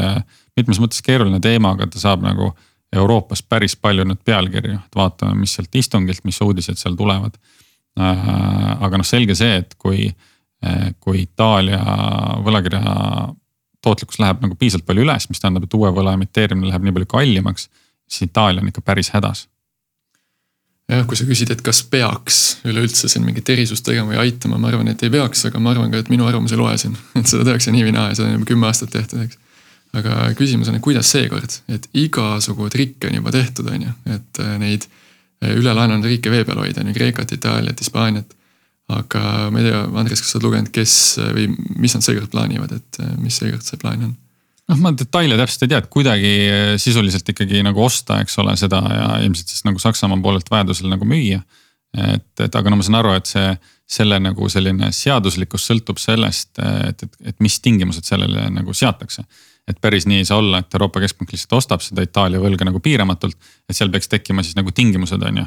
[0.57, 2.51] mitmes mõttes keeruline teema, aga ta saab nagu
[2.91, 7.37] Euroopas päris palju nüüd pealkirju, et vaatame, mis sealt istungilt, mis uudised seal tulevad.
[7.95, 10.09] aga noh, selge see, et kui
[10.61, 11.79] Eh, kui Itaalia
[12.45, 12.81] võlakirja
[13.81, 17.07] tootlikkus läheb nagu piisavalt palju üles, mis tähendab, et uue võla emiteerimine läheb nii palju
[17.09, 17.65] kallimaks,
[18.05, 19.47] siis Itaalia on ikka päris hädas.
[20.91, 24.69] jah, kui sa küsid, et kas peaks üleüldse siin mingit erisust tegema või aitama, ma
[24.69, 26.93] arvan, et ei peaks, aga ma arvan ka, et minu arvamus ei loe siin.
[27.17, 29.39] et seda tehakse nii või naa ja seda on juba kümme aastat tehtud, eks.
[29.97, 34.41] Aga küsimus on, et kuidas seekord, et igasugu trikke on juba tehtud, on ju, et
[34.43, 38.37] äh, neid äh, ülelaenanud riike vee peal hoida, on ju Kreekat, Itaaliat, Hispaaniat.
[38.91, 40.93] aga ma ei tea, Andres, kas sa oled lugenud, kes
[41.35, 41.45] või
[41.79, 44.15] mis nad seekord plaanivad, et mis seekord see plaan on?
[44.71, 46.31] noh, ma detaile täpselt ei tea, et kuidagi
[46.79, 51.07] sisuliselt ikkagi nagu osta, eks ole, seda ja ilmselt siis nagu Saksamaa poolelt vajadusel nagu
[51.07, 51.41] müüa.
[51.97, 53.47] et, et aga no ma saan aru, et see,
[53.91, 59.25] selle nagu selline seaduslikkus sõltub sellest, et, et, et mis tingimused sellele nagu seatakse.
[59.67, 62.79] Et päris nii ei saa olla, et Euroopa Keskpank lihtsalt ostab seda Itaalia võlga nagu
[62.83, 63.37] piiramatult,
[63.69, 65.45] et seal peaks tekkima siis nagu tingimused, on ju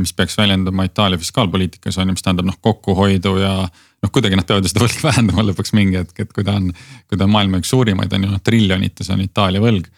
[0.00, 4.46] mis peaks väljenduma Itaalia fiskaalpoliitikas on ju, mis tähendab noh kokkuhoidu ja noh, kuidagi nad
[4.48, 6.72] peavad ju seda võlga vähendama lõpuks mingi hetk, et kui ta on,
[7.08, 9.88] kui ta on maailma üks suurimaid on ju noh triljonites on Itaalia võlg.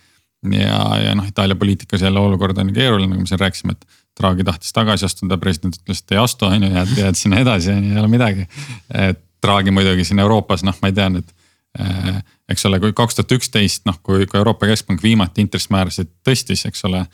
[0.54, 4.44] ja, ja noh, Itaalia poliitikas jälle olukord on keeruline, nagu me siin rääkisime, et Draghi
[4.46, 7.84] tahtis tagasi astuda, president ütles, et ei astu, on ju, jääd, jääd sinna edasi, on
[7.84, 8.46] ju, ei ole midagi.
[8.94, 11.26] et Draghi muidugi siin Euroopas, noh, ma ei tea nüüd
[11.78, 16.64] eh, eks ole, kui kaks tuhat üksteist, noh, kui, kui Euroopa Keskpank viimati intressimäärasid tõstis,
[16.68, 17.04] eks ole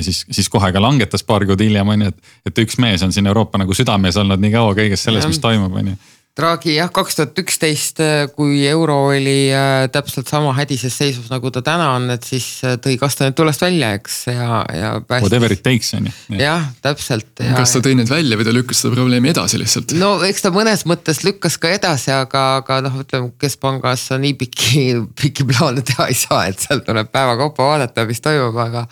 [0.00, 3.12] siis, siis kohe ka langetas paar kuud hiljem on ju, et, et üks mees on
[3.12, 5.96] siin Euroopa nagu südames olnud nii kaua kõiges selles, mis toimub, on ju.
[6.32, 7.98] Draghi jah, kaks tuhat üksteist,
[8.32, 12.78] kui euro oli äh, täpselt sama hädises seisus, nagu ta täna on, et siis äh,
[12.80, 14.94] tõi kastanid tulest välja, eks ja, ja.
[15.12, 16.38] Whatever it takes on ju.
[16.40, 17.28] jah, täpselt.
[17.36, 19.92] kas ta tõi need välja või ta lükkas seda probleemi edasi lihtsalt?
[20.00, 24.86] no eks ta mõnes mõttes lükkas ka edasi, aga, aga noh, ütleme keskpangas nii pikki,
[25.20, 28.86] pikki plaane teha ei saa, et seal tuleb päeva kaupa vaadata, mis toimub, aga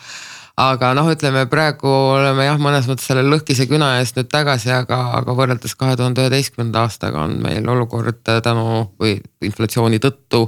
[0.59, 4.99] aga noh, ütleme praegu oleme jah, mõnes mõttes selle lõhkise küna eest nüüd tagasi, aga,
[5.21, 10.47] aga võrreldes kahe tuhande üheteistkümnenda aastaga on meil olukord tänu või inflatsiooni tõttu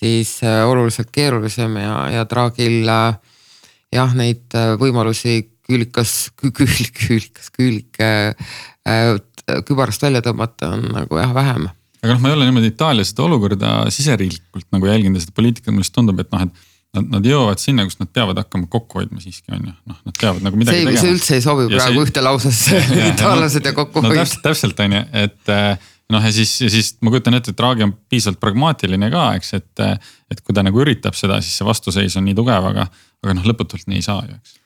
[0.00, 3.18] siis äh, oluliselt keerulisem ja, ja Draagil äh,
[3.92, 8.08] jah, neid äh, võimalusi küülikas, küül-, küülikas, küülike
[9.66, 11.68] kübarast välja tõmmata on nagu jah vähem.
[12.00, 15.72] Aga noh, ma ei ole niimoodi Itaalias seda olukorda siseriiklikult nagu jälginud ja seda poliitikat,
[15.74, 18.98] mulle lihtsalt tundub, et noh, et Nad, nad jõuavad sinna, kus nad peavad hakkama kokku
[18.98, 21.02] hoidma siiski on ju, noh, nad peavad nagu midagi see, tegema.
[21.04, 22.06] see üldse ei sobi ja praegu see...
[22.08, 22.80] ühte lausesse,
[23.12, 24.16] itaallased ja kokkuhoid no,.
[24.18, 27.60] täpselt, täpselt on ju, et eh, noh, ja siis, ja siis ma kujutan ette, et
[27.60, 29.84] Draghi on piisavalt pragmaatiline ka, eks, et.
[30.34, 32.88] et kui ta nagu üritab seda, siis see vastuseis on nii tugev, aga,
[33.22, 34.58] aga noh, lõputult nii ei saa ju, eks.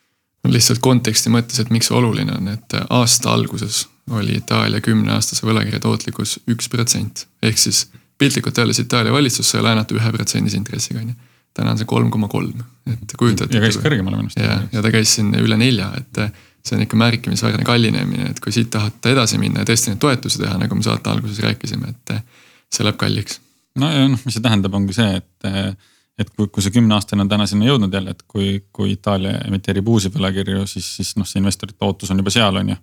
[0.45, 3.83] no lihtsalt konteksti mõttes, et miks see oluline on, et aasta alguses
[4.16, 7.27] oli Itaalia kümneaastase võlakirja tootlikkus üks protsent.
[7.45, 7.85] ehk siis
[8.16, 11.20] piltlikult öeldes Itaalia valitsus sai laenata ühe protsendise intressiga on ju
[11.55, 13.55] täna on see kolm koma kolm, et kujutate.
[13.55, 14.41] ja käis kõrgemale minu arust.
[14.41, 16.21] ja, ja ta käis siin üle nelja, et
[16.65, 20.41] see on ikka märkimisväärne kallinemine, et kui siit tahate edasi minna ja tõesti neid toetusi
[20.41, 22.15] teha, nagu me saate alguses rääkisime, et
[22.73, 23.41] see läheb kalliks.
[23.81, 25.51] no ja noh, mis see tähendab, ongi see, et,
[26.19, 29.89] et kui, kui see kümneaastane on täna sinna jõudnud jälle, et kui, kui Itaalia emiteerib
[29.93, 32.81] uusi võlakirju, siis, siis noh, see investorite ootus on juba seal, on ju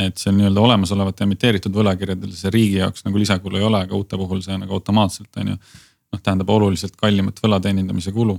[0.00, 4.16] et see nii-öelda olemasolevate emiteeritud võlakirjadel see riigi jaoks nagu lisakulu ei ole, aga uute
[4.16, 5.56] puhul see nagu automaatselt on ju
[6.12, 8.38] noh, tähendab oluliselt kallimat võla teenindamise kulu.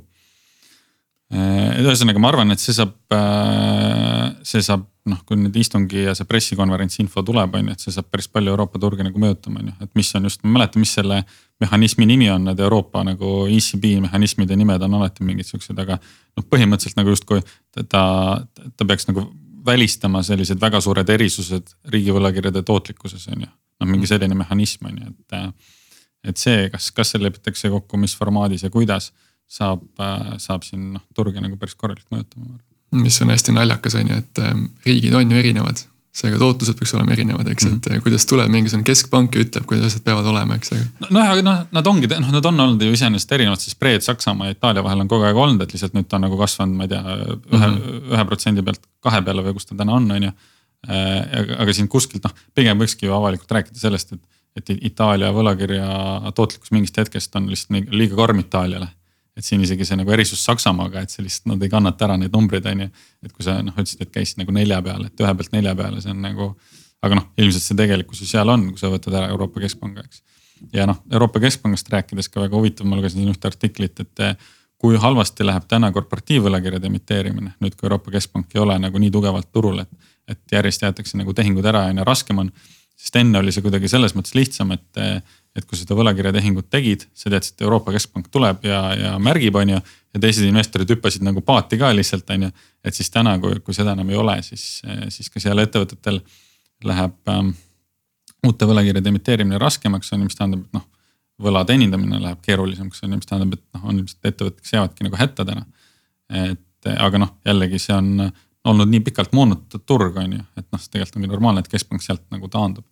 [1.34, 6.14] Äh, ühesõnaga, ma arvan, et see saab, äh, see saab noh, kui nüüd istungi ja
[6.16, 9.64] see pressikonverentsi info tuleb, on ju, et see saab päris palju Euroopa turge nagu mõjutama,
[9.64, 11.18] on ju, et mis on just, ma ei mäleta, mis selle
[11.64, 16.46] mehhanismi nimi on, need Euroopa nagu ECB mehhanismide nimed on alati mingid siuksed, aga noh,
[16.48, 17.42] põhimõtteliselt nagu justkui
[17.74, 18.04] ta,
[18.44, 19.26] ta peaks nagu
[19.66, 23.52] välistama sellised väga suured erisused riigivõlakirjade tootlikkuses on ju.
[23.82, 25.38] noh, mingi selline mehhanism on ju, et
[26.24, 29.12] et see, kas, kas see lepitakse kokku, mis formaadis ja kuidas
[29.50, 32.62] saab, äh, saab siin noh turge nagu päris korralikult mõjutama.
[33.04, 35.80] mis on hästi naljakas on ju, et ähm, riigid on ju erinevad,
[36.14, 37.78] seega tootlused peaks olema erinevad, eks mm, -hmm.
[37.78, 37.98] et mhm.
[37.98, 40.76] äh, kuidas tuleb mingisugune keskpank ja ütleb, kuidas asjad peavad olema, eks.
[41.10, 44.52] nojah, aga noh, nad ongi, noh, nad on olnud ju iseenesest erinevad, siis spreed Saksamaa
[44.52, 46.86] ja Itaalia vahel on kogu aeg olnud, et lihtsalt nüüd ta on nagu kasvanud, ma
[46.86, 48.12] ei tea, ühe mm, -hmm.
[48.14, 50.36] ühe protsendi pealt kahe peale või kus ta täna on, on ju.
[50.84, 54.22] Äh, aga siin kuskilt noh, pigem võikski ju avalikult rääkida sellest, et
[54.58, 55.86] et Itaalia võlakirja
[56.36, 58.88] tootlikkus mingist hetkest on lihtsalt liiga karm Itaaliale.
[59.34, 62.36] et siin isegi see nagu erisus Saksamaaga, et see lihtsalt nad ei kannata ära neid
[62.36, 62.90] numbreid, on ju.
[63.26, 66.02] et kui sa noh ütlesid, et käisid nagu nelja peal, et ühe pealt nelja peale,
[66.02, 66.54] see on nagu.
[67.04, 70.22] aga noh, ilmselt see tegelikkus ju seal on, kui sa võtad ära Euroopa Keskpanga, eks.
[70.74, 74.46] ja noh, Euroopa Keskpangast rääkides ka väga huvitav, ma lugesin siin ühte artiklit, et
[74.84, 79.48] kui halvasti läheb täna korporatiivvõlakirjade emiteerimine, nüüd kui Euroopa Keskpank ei ole nagu nii tugevalt
[79.56, 82.50] turul, et, et järjest jäetakse nagu tehingud ära ja aina raskem on
[83.04, 85.02] sest enne oli see kuidagi selles mõttes lihtsam, et,
[85.58, 89.74] et kui seda võlakirjatehingut tegid, sa teadsid, et Euroopa Keskpank tuleb ja, ja märgib, on
[89.76, 89.82] ju.
[90.14, 92.54] ja teised investorid hüppasid nagu paati ka lihtsalt, on ju.
[92.86, 94.82] et siis täna, kui, kui seda enam ei ole, siis,
[95.12, 96.22] siis ka seal ettevõtetel
[96.88, 97.52] läheb ähm,
[98.48, 100.88] uute võlakirjade emiteerimine raskemaks, on ju, mis tähendab, et noh.
[101.44, 105.08] võla teenindamine läheb keerulisemaks, on ju, mis tähendab, et noh, on ilmselt ettevõtted, kes jäävadki
[105.10, 105.68] nagu hätta täna.
[106.44, 108.32] et aga noh, jällegi see on
[108.64, 112.04] olnud nii pikalt moonutatud turg, on ju, et noh, see tegelikult ongi normaalne, et keskpank
[112.04, 112.86] sealt nagu taandub.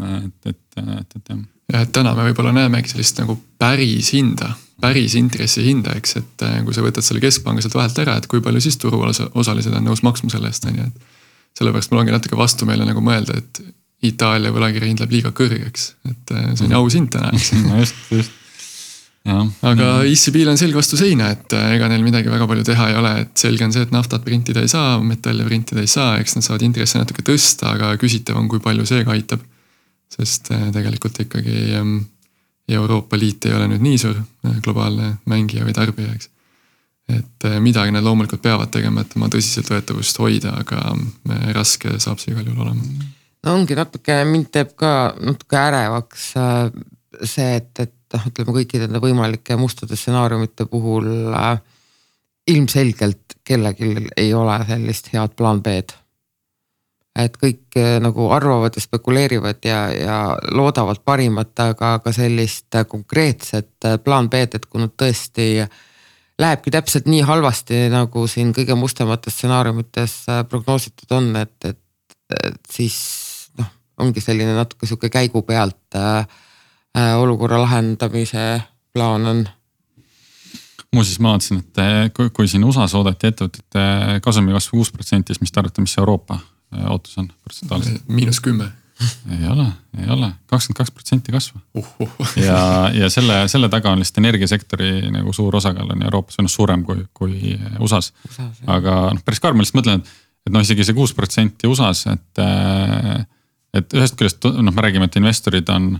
[0.00, 1.40] Et, et, et, et jah.
[1.72, 6.46] jah, et täna me võib-olla näemegi sellist nagu päris hinda, päris intressi hinda, eks, et
[6.48, 9.88] äh, kui sa võtad selle keskpanga sealt vahelt ära, et kui palju siis turuosalised on
[9.90, 11.08] nõus maksma selle eest, on ju, et.
[11.58, 13.64] sellepärast mul ongi natuke vastumeelne nagu mõelda, et
[14.02, 17.52] Itaalia võlakirja hind läheb liiga kõrgeks, et äh, see on aus hind täna, eks.
[17.68, 18.38] no just, just
[19.22, 19.38] Ja.
[19.62, 22.96] aga ECB-l on selg vastu seina, et äh, ega neil midagi väga palju teha ei
[22.98, 26.34] ole, et selge on see, et naftat printida ei saa, metalle printida ei saa, eks
[26.34, 29.44] nad saavad intressi natuke tõsta, aga küsitav on, kui palju see ka aitab.
[30.12, 31.96] Sest äh, tegelikult ikkagi ähm,
[32.68, 36.30] Euroopa Liit ei ole nüüd nii suur äh, globaalne mängija või tarbija, eks.
[37.12, 40.94] et midagi nad loomulikult peavad tegema, et oma tõsiseltvõetavust hoida, aga
[41.56, 43.10] raske saab see igal juhul olema.
[43.44, 46.30] no ongi natuke, mind teeb ka natuke ärevaks
[47.24, 51.56] see, et, et noh, ütleme kõikide nende võimalike mustade stsenaariumite puhul äh,
[52.46, 55.98] ilmselgelt kellelgi ei ole sellist head plaan B-d.
[57.18, 60.18] Et kõik äh, nagu arvavad ja spekuleerivad ja, ja
[60.56, 65.48] loodavad parimat, aga ka sellist konkreetset äh, plaan B-d, et kui nüüd tõesti
[66.40, 72.16] lähebki täpselt nii halvasti, nagu siin kõige mustemates stsenaariumites äh, prognoositud on, et, et,
[72.48, 72.96] et siis
[73.60, 73.68] noh,
[74.00, 76.24] ongi selline natuke sihuke käigu pealt äh,
[77.20, 79.44] olukorra lahendamise plaan on?
[80.92, 85.40] muuseas, ma vaatasin, et kui, kui siin USA-s oodati ettevõtete kasumi kasvu kuus protsenti, siis
[85.40, 86.36] mis te arvate, mis Euroopa
[86.90, 88.08] ootus on protsentuaalselt?
[88.18, 88.70] miinus kümme.
[89.30, 89.66] ei ole,
[89.98, 91.88] ei ole, kakskümmend kaks protsenti kasvu uh.
[91.98, 92.32] -huh.
[92.44, 96.54] ja, ja selle, selle taga on lihtsalt energiasektori nagu suur osakaal on Euroopas, või noh
[96.54, 98.50] suurem kui, kui USA-s USA.
[98.66, 100.14] aga noh, päris karm, ma lihtsalt mõtlen, et,
[100.46, 102.44] et noh, isegi see kuus protsenti USA-s, et.
[103.72, 105.94] et ühest küljest noh, me räägime, et investorid on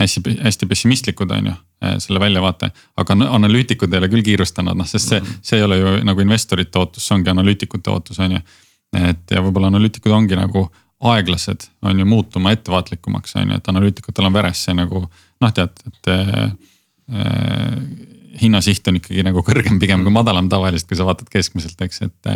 [0.00, 1.52] hästi, hästi pessimistlikud, on ju,
[1.82, 2.70] eh, selle väljavaate.
[2.96, 6.78] aga analüütikud ei ole küll kiirustanud, noh, sest see, see ei ole ju nagu investorite
[6.78, 8.40] ootus, see ongi analüütikute ootus, on ju.
[8.96, 10.66] Et ja võib-olla analüütikud ongi nagu
[11.10, 15.72] aeglased, on ju, muutuma ettevaatlikumaks, on ju, et analüütikutel on veres see nagu noh, tead,
[15.88, 16.50] et äh,
[18.40, 22.32] hinnasiht on ikkagi nagu kõrgem pigem kui madalam tavaliselt, kui sa vaatad keskmiselt, eks, et.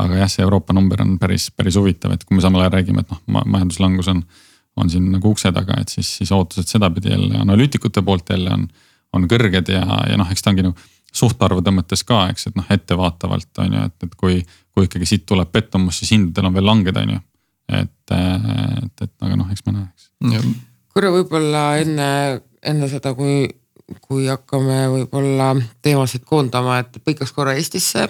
[0.00, 3.02] aga jah, see Euroopa number on päris, päris huvitav, et kui me samal ajal räägime,
[3.04, 4.22] et noh, majanduslangus on
[4.76, 8.66] on siin nagu ukse taga, et siis, siis ootused sedapidi jälle analüütikute poolt jälle on,
[9.16, 12.66] on kõrged ja, ja noh, eks ta ongi nagu suhtarvude mõttes ka, eks, et noh,
[12.70, 14.40] ettevaatavalt on ju, et, et kui,
[14.74, 17.22] kui ikkagi siit tuleb pettumus, siis hindadel on veel langeda, on ju.
[17.80, 20.10] et, et, et aga noh, eks me näe, eks.
[20.94, 22.10] korra võib-olla enne,
[22.62, 23.44] enne seda, kui,
[24.06, 25.52] kui hakkame võib-olla
[25.82, 28.06] teemasid koondama, et põikaks korra Eestisse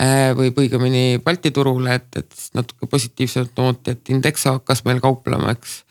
[0.00, 5.52] Äh, või õigemini Balti turule, et, et natuke positiivsemat nooti, et Indexo hakkas meil kauplema,
[5.52, 5.82] eks.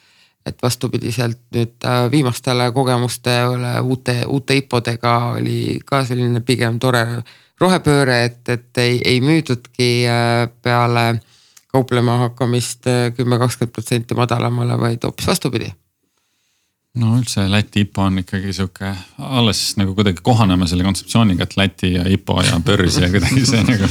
[0.46, 7.06] Et vastupidiselt nüüd äh, viimastele kogemustele uute, uute IPO-dega oli ka selline pigem tore
[7.62, 11.22] rohepööre, et, et ei, ei müüdudki äh, peale
[11.72, 15.70] kauplema hakkamist kümme, kakskümmend protsenti madalamale, vaid hoopis vastupidi
[17.00, 18.92] no üldse Läti IPO on ikkagi sihuke,
[19.24, 23.62] alles nagu kuidagi kohaneme selle kontseptsiooniga, et Läti ja IPO ja börs ja kuidagi see
[23.68, 23.88] nagu.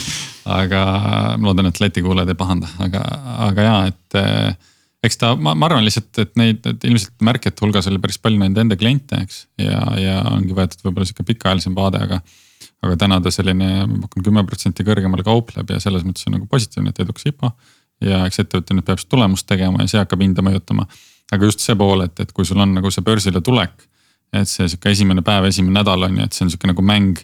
[0.50, 0.82] aga
[1.38, 3.04] ma loodan, et Läti kuulajad ei pahanda, aga,
[3.46, 4.18] aga ja, et
[5.06, 8.40] eks ta, ma, ma arvan lihtsalt, et neid, et ilmselt märkijate hulgas oli päris palju
[8.42, 9.44] nende enda kliente, eks.
[9.60, 12.20] ja, ja ongi võetud võib-olla sihuke pikaajalisem vaade, aga,
[12.84, 16.50] aga täna ta selline, ma pakun kümme protsenti kõrgemale kaupleb ja selles mõttes on nagu
[16.50, 17.54] positiivne, et edukas IPO.
[18.04, 20.86] ja eks ettevõte nüüd peab siis tulemust tegema ja see hakkab hinda mõjutama
[21.30, 23.86] aga just see pool, et, et kui sul on nagu see börsile tulek.
[24.30, 27.18] et see sihuke esimene päev, esimene nädal on ju, et see on sihuke nagu mäng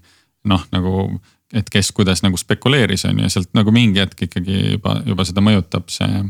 [0.51, 1.21] noh, nagu.
[1.55, 5.27] et kes kuidas nagu spekuleeris, on ju, ja sealt nagu mingi hetk ikkagi juba, juba
[5.27, 6.25] seda mõjutab see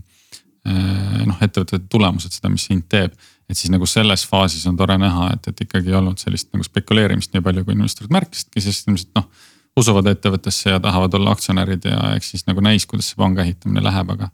[0.66, 3.12] noh, ettevõtete tulemused, seda, mis hind teeb.
[3.46, 6.64] et siis nagu selles faasis on tore näha, et, et ikkagi ei olnud sellist nagu
[6.66, 9.28] spekuleerimist nii palju, kui investorid märkisidki, sest ilmselt noh.
[9.76, 13.84] usuvad ettevõttesse ja tahavad olla aktsionärid ja eks siis nagu näis, kuidas see panga ehitamine
[13.84, 14.30] läheb, aga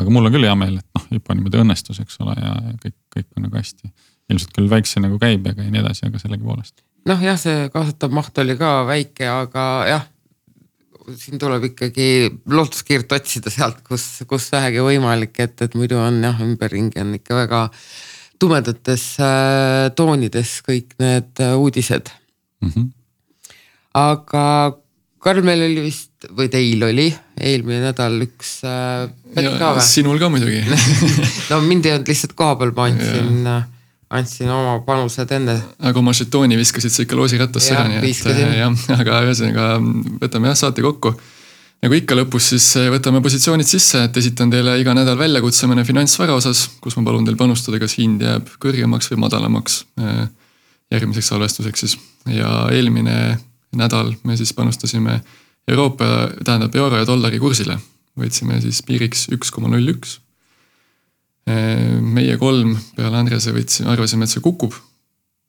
[0.00, 2.96] aga mul on küll hea meel, et noh, IPO niimoodi õnnestus, eks ole, ja kõik,
[3.16, 3.92] kõik on nagu hästi.
[4.30, 6.82] ilmselt küll väikse nagu käibega ja nii edasi, aga sellegipoolest.
[7.10, 10.08] noh jah, see kasutav maht oli ka väike, aga jah.
[11.18, 12.06] Siin tuleb ikkagi
[12.50, 17.38] lootuskiirt otsida sealt, kus, kus vähegi võimalik, et, et muidu on jah, ümberringi on ikka
[17.42, 17.64] väga
[18.40, 22.12] tumedates äh, toonides kõik need äh, uudised
[22.62, 22.70] mm.
[22.70, 22.86] -hmm.
[24.00, 24.44] aga
[25.20, 29.10] Karl, meil oli vist või teil oli eelmine nädal üks äh,.
[29.84, 30.62] sinul ka muidugi
[31.50, 33.44] no mind ei olnud lihtsalt kohapeal, ma andsin,
[34.10, 35.56] andsin oma panused enne.
[35.78, 39.68] aga oma žetooni viskasid sa ikka loosirattasse ära, nii et äh, jah, aga ühesõnaga
[40.22, 41.14] võtame jah saate kokku.
[41.80, 45.86] nagu ikka lõpus, siis äh, võtame positsioonid sisse, et esitan teile iga nädal väljakutse mõne
[45.88, 49.84] finantsvara osas, kus ma palun teil panustada, kas hind jääb kõrgemaks või madalamaks
[50.90, 51.96] järgmiseks salvestuseks siis
[52.26, 53.38] ja eelmine
[53.78, 55.20] nädal me siis panustasime
[55.70, 56.04] Euroopa,
[56.44, 57.76] tähendab euro ja dollari kursile
[58.18, 60.18] võtsime siis piiriks üks koma null üks.
[62.00, 64.74] Meie kolm peale Andrese võtsime, arvasime, et see kukub.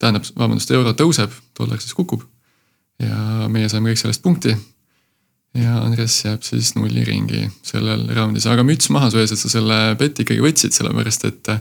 [0.02, 2.24] tähendab, vabandust, euro tõuseb, dollar siis kukub.
[3.02, 4.56] ja meie saime kõik sellest punkti.
[5.58, 9.50] ja Andres jääb siis nulli ringi sellel raundis, aga müts maha su ees, et sa
[9.50, 11.52] selle beti ikkagi võtsid, sellepärast et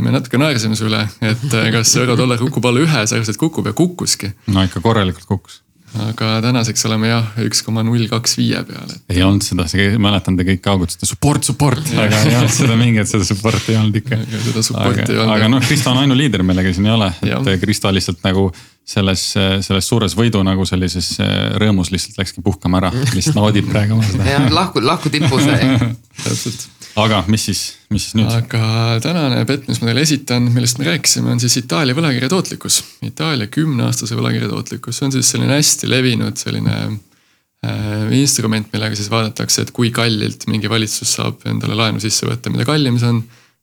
[0.00, 3.66] me natuke naersime su üle, et kas euro-dollar kukub alla ühe, sa arvasid, et kukub
[3.66, 4.32] ja kukkuski.
[4.54, 5.60] no ikka korralikult kukkus
[6.00, 9.02] aga tänaseks oleme jah, üks koma null kaks viie peal et....
[9.12, 9.66] ei olnud seda,
[10.00, 13.98] mäletan te kõik kaugutasite support, support, aga ei olnud seda mingit, seda support'i ei olnud
[14.00, 14.18] ikka.
[14.48, 15.34] seda support'i ei olnud.
[15.36, 18.48] aga noh, Kristo on ainuliider, millega siin ei ole, et Kristo lihtsalt nagu
[18.82, 19.26] selles,
[19.68, 21.14] selles suures võidu nagu sellises
[21.60, 24.30] rõõmus lihtsalt läkski puhkama ära, lihtsalt naudib praegu seda.
[24.32, 25.44] jah, lahku, lahku tipus
[26.24, 26.68] täpselt
[27.00, 27.60] aga mis siis,
[27.92, 28.30] mis siis nüüd?
[28.32, 32.80] aga tänane bett, mis ma teile esitan, millest me rääkisime, on siis Itaalia võlakirja tootlikkus.
[33.06, 39.10] Itaalia kümneaastase võlakirja tootlikkus, see on siis selline hästi levinud selline äh, instrument, millega siis
[39.12, 43.22] vaadatakse, et kui kallilt mingi valitsus saab endale laenu sisse võtta, mida kallim see on,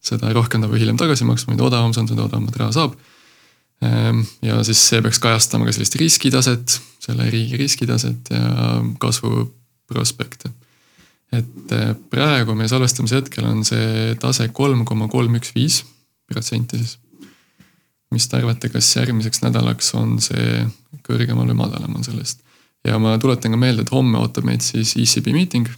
[0.10, 2.96] seda rohkem ta peab hiljem tagasi maksma, mida odavam see on, seda odavamat raha saab
[3.86, 4.24] ähm,.
[4.46, 9.44] ja siis see peaks kajastama ka sellist riskitaset, selle riigi riskitaset ja kasvu
[9.92, 10.54] prospekte
[11.36, 15.84] et äh, praegu meie salvestamise hetkel on see tase kolm koma kolm üks viis
[16.30, 16.98] protsenti siis.
[18.14, 20.64] mis te arvate, kas järgmiseks nädalaks on see
[21.06, 22.42] kõrgemal või madalamal sellest?
[22.88, 25.70] ja ma tuletan ka meelde, et homme ootab meid siis ECB miiting,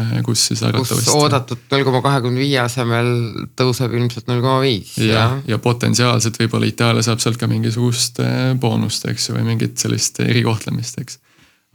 [0.00, 1.08] äh, kus siis arvatavasti.
[1.08, 3.10] kus oodatud null koma kahekümne viie asemel
[3.56, 4.96] tõuseb ilmselt null koma viis.
[5.00, 9.80] ja, ja potentsiaalselt võib-olla Itaalia saab sealt ka mingisugust äh, boonust, eks ju, või mingit
[9.80, 11.22] sellist erikohtlemist, eks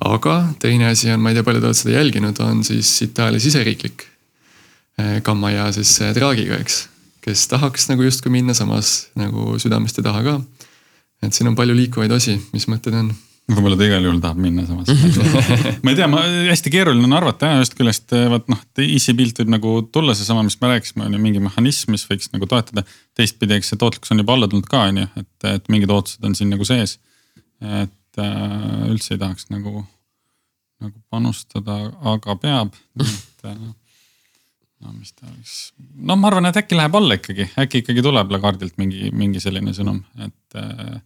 [0.03, 3.39] aga teine asi on, ma ei tea, palju te olete seda jälginud, on siis Itaalia
[3.43, 4.07] siseriiklik
[4.99, 6.81] eh, gamma ja siis eh, Draagiga, eks.
[7.25, 10.35] kes tahaks nagu justkui minna, samas nagu südamest ei taha ka.
[11.23, 13.13] et siin on palju liikuvaid osi, mis mõtted on?
[13.45, 14.89] võib-olla ta igal juhul tahab minna samas
[15.85, 19.43] ma ei tea, ma hästi keeruline on arvata jah, ühest küljest eh, vaat noh, EC-pilt
[19.43, 22.83] võib nagu tulla seesama, mis me rääkisime, on ju mingi mehhanism, mis võiks nagu toetada.
[23.15, 26.25] teistpidi, eks see tootlikkus on juba alla tulnud ka on ju, et, et mingid ootused
[26.27, 26.97] on siin nagu sees.
[27.63, 29.83] et et äh, üldse ei tahaks nagu,
[30.83, 31.79] nagu panustada,
[32.13, 33.57] aga peab, et äh,
[34.85, 35.57] no mis ta võiks,
[35.95, 39.75] no ma arvan, et äkki läheb alla ikkagi, äkki ikkagi tuleb Lagardilt mingi, mingi selline
[39.75, 40.61] sõnum, et.
[40.61, 41.03] Äh,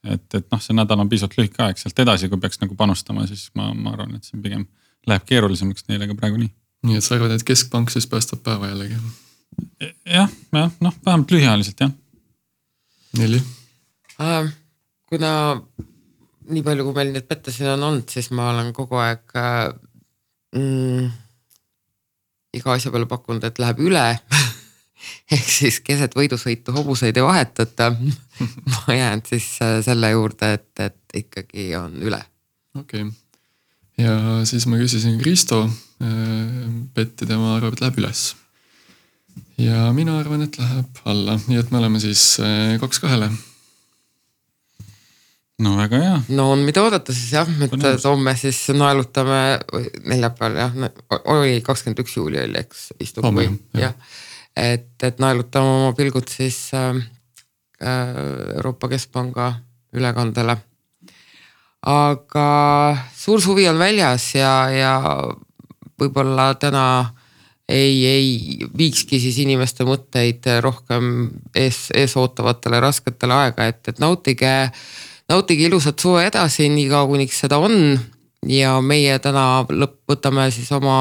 [0.00, 3.26] et, et noh, see nädal on piisavalt lühike aeg, sealt edasi, kui peaks nagu panustama,
[3.28, 4.62] siis ma, ma arvan, et see pigem
[5.04, 6.48] läheb keerulisemaks neile ka praegu nii.
[6.88, 8.96] nii et sa arvad, et keskpank siis päästab päeva jällegi?
[10.08, 11.92] jah, jah, noh, vähemalt lühiajaliselt jah.
[13.20, 13.42] Nelli
[14.24, 14.48] äh,?
[15.12, 15.34] kuna
[16.48, 19.66] nii palju, kui meil neid pette siin on olnud, siis ma olen kogu aeg äh,
[20.56, 21.10] mm,
[22.56, 24.04] iga asja peale pakkunud, et läheb üle
[25.34, 27.90] ehk siis keset võidusõitu hobuseid ei vahetata
[28.74, 32.22] ma jään siis äh, selle juurde, et, et ikkagi on üle.
[32.78, 33.16] okei okay.,
[34.00, 34.16] ja
[34.48, 36.08] siis ma küsisin Kristo äh,
[36.94, 38.24] petti, tema arvab, et läheb üles.
[39.60, 42.32] ja mina arvan, et läheb alla, nii et me oleme siis
[42.80, 43.30] kaks kahele
[45.60, 46.16] no väga hea.
[46.36, 49.40] no on mida oodata siis jah, et homme siis naelutame,
[50.08, 50.76] neljapäeval jah,
[51.34, 53.94] oli kakskümmend üks juuli oli, eks istung või jah.
[54.56, 56.96] et, et naelutame oma pilgud siis äh,
[57.82, 58.16] äh,
[58.56, 59.52] Euroopa Keskpanga
[59.96, 60.56] ülekandele.
[61.82, 62.48] aga
[63.16, 64.94] suur suvi on väljas ja, ja
[66.00, 66.84] võib-olla täna
[67.70, 74.50] ei, ei viikski siis inimeste mõtteid rohkem ees, ees ootavatele rasketele aega, et, et nautige
[75.30, 77.98] nautige ilusat suve edasi, niikaua kuniks seda on.
[78.48, 80.96] ja meie täna lõpp, võtame siis oma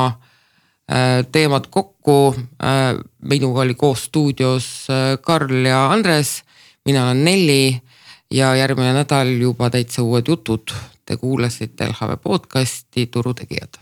[0.92, 3.00] äh, teemad kokku äh,.
[3.22, 6.44] minuga oli koos stuudios äh, Karl ja Andres,
[6.86, 7.82] mina olen Nelli
[8.32, 10.76] ja järgmine nädal juba täitsa uued jutud.
[11.06, 13.82] Te kuulasite LHV podcasti Turutegijad.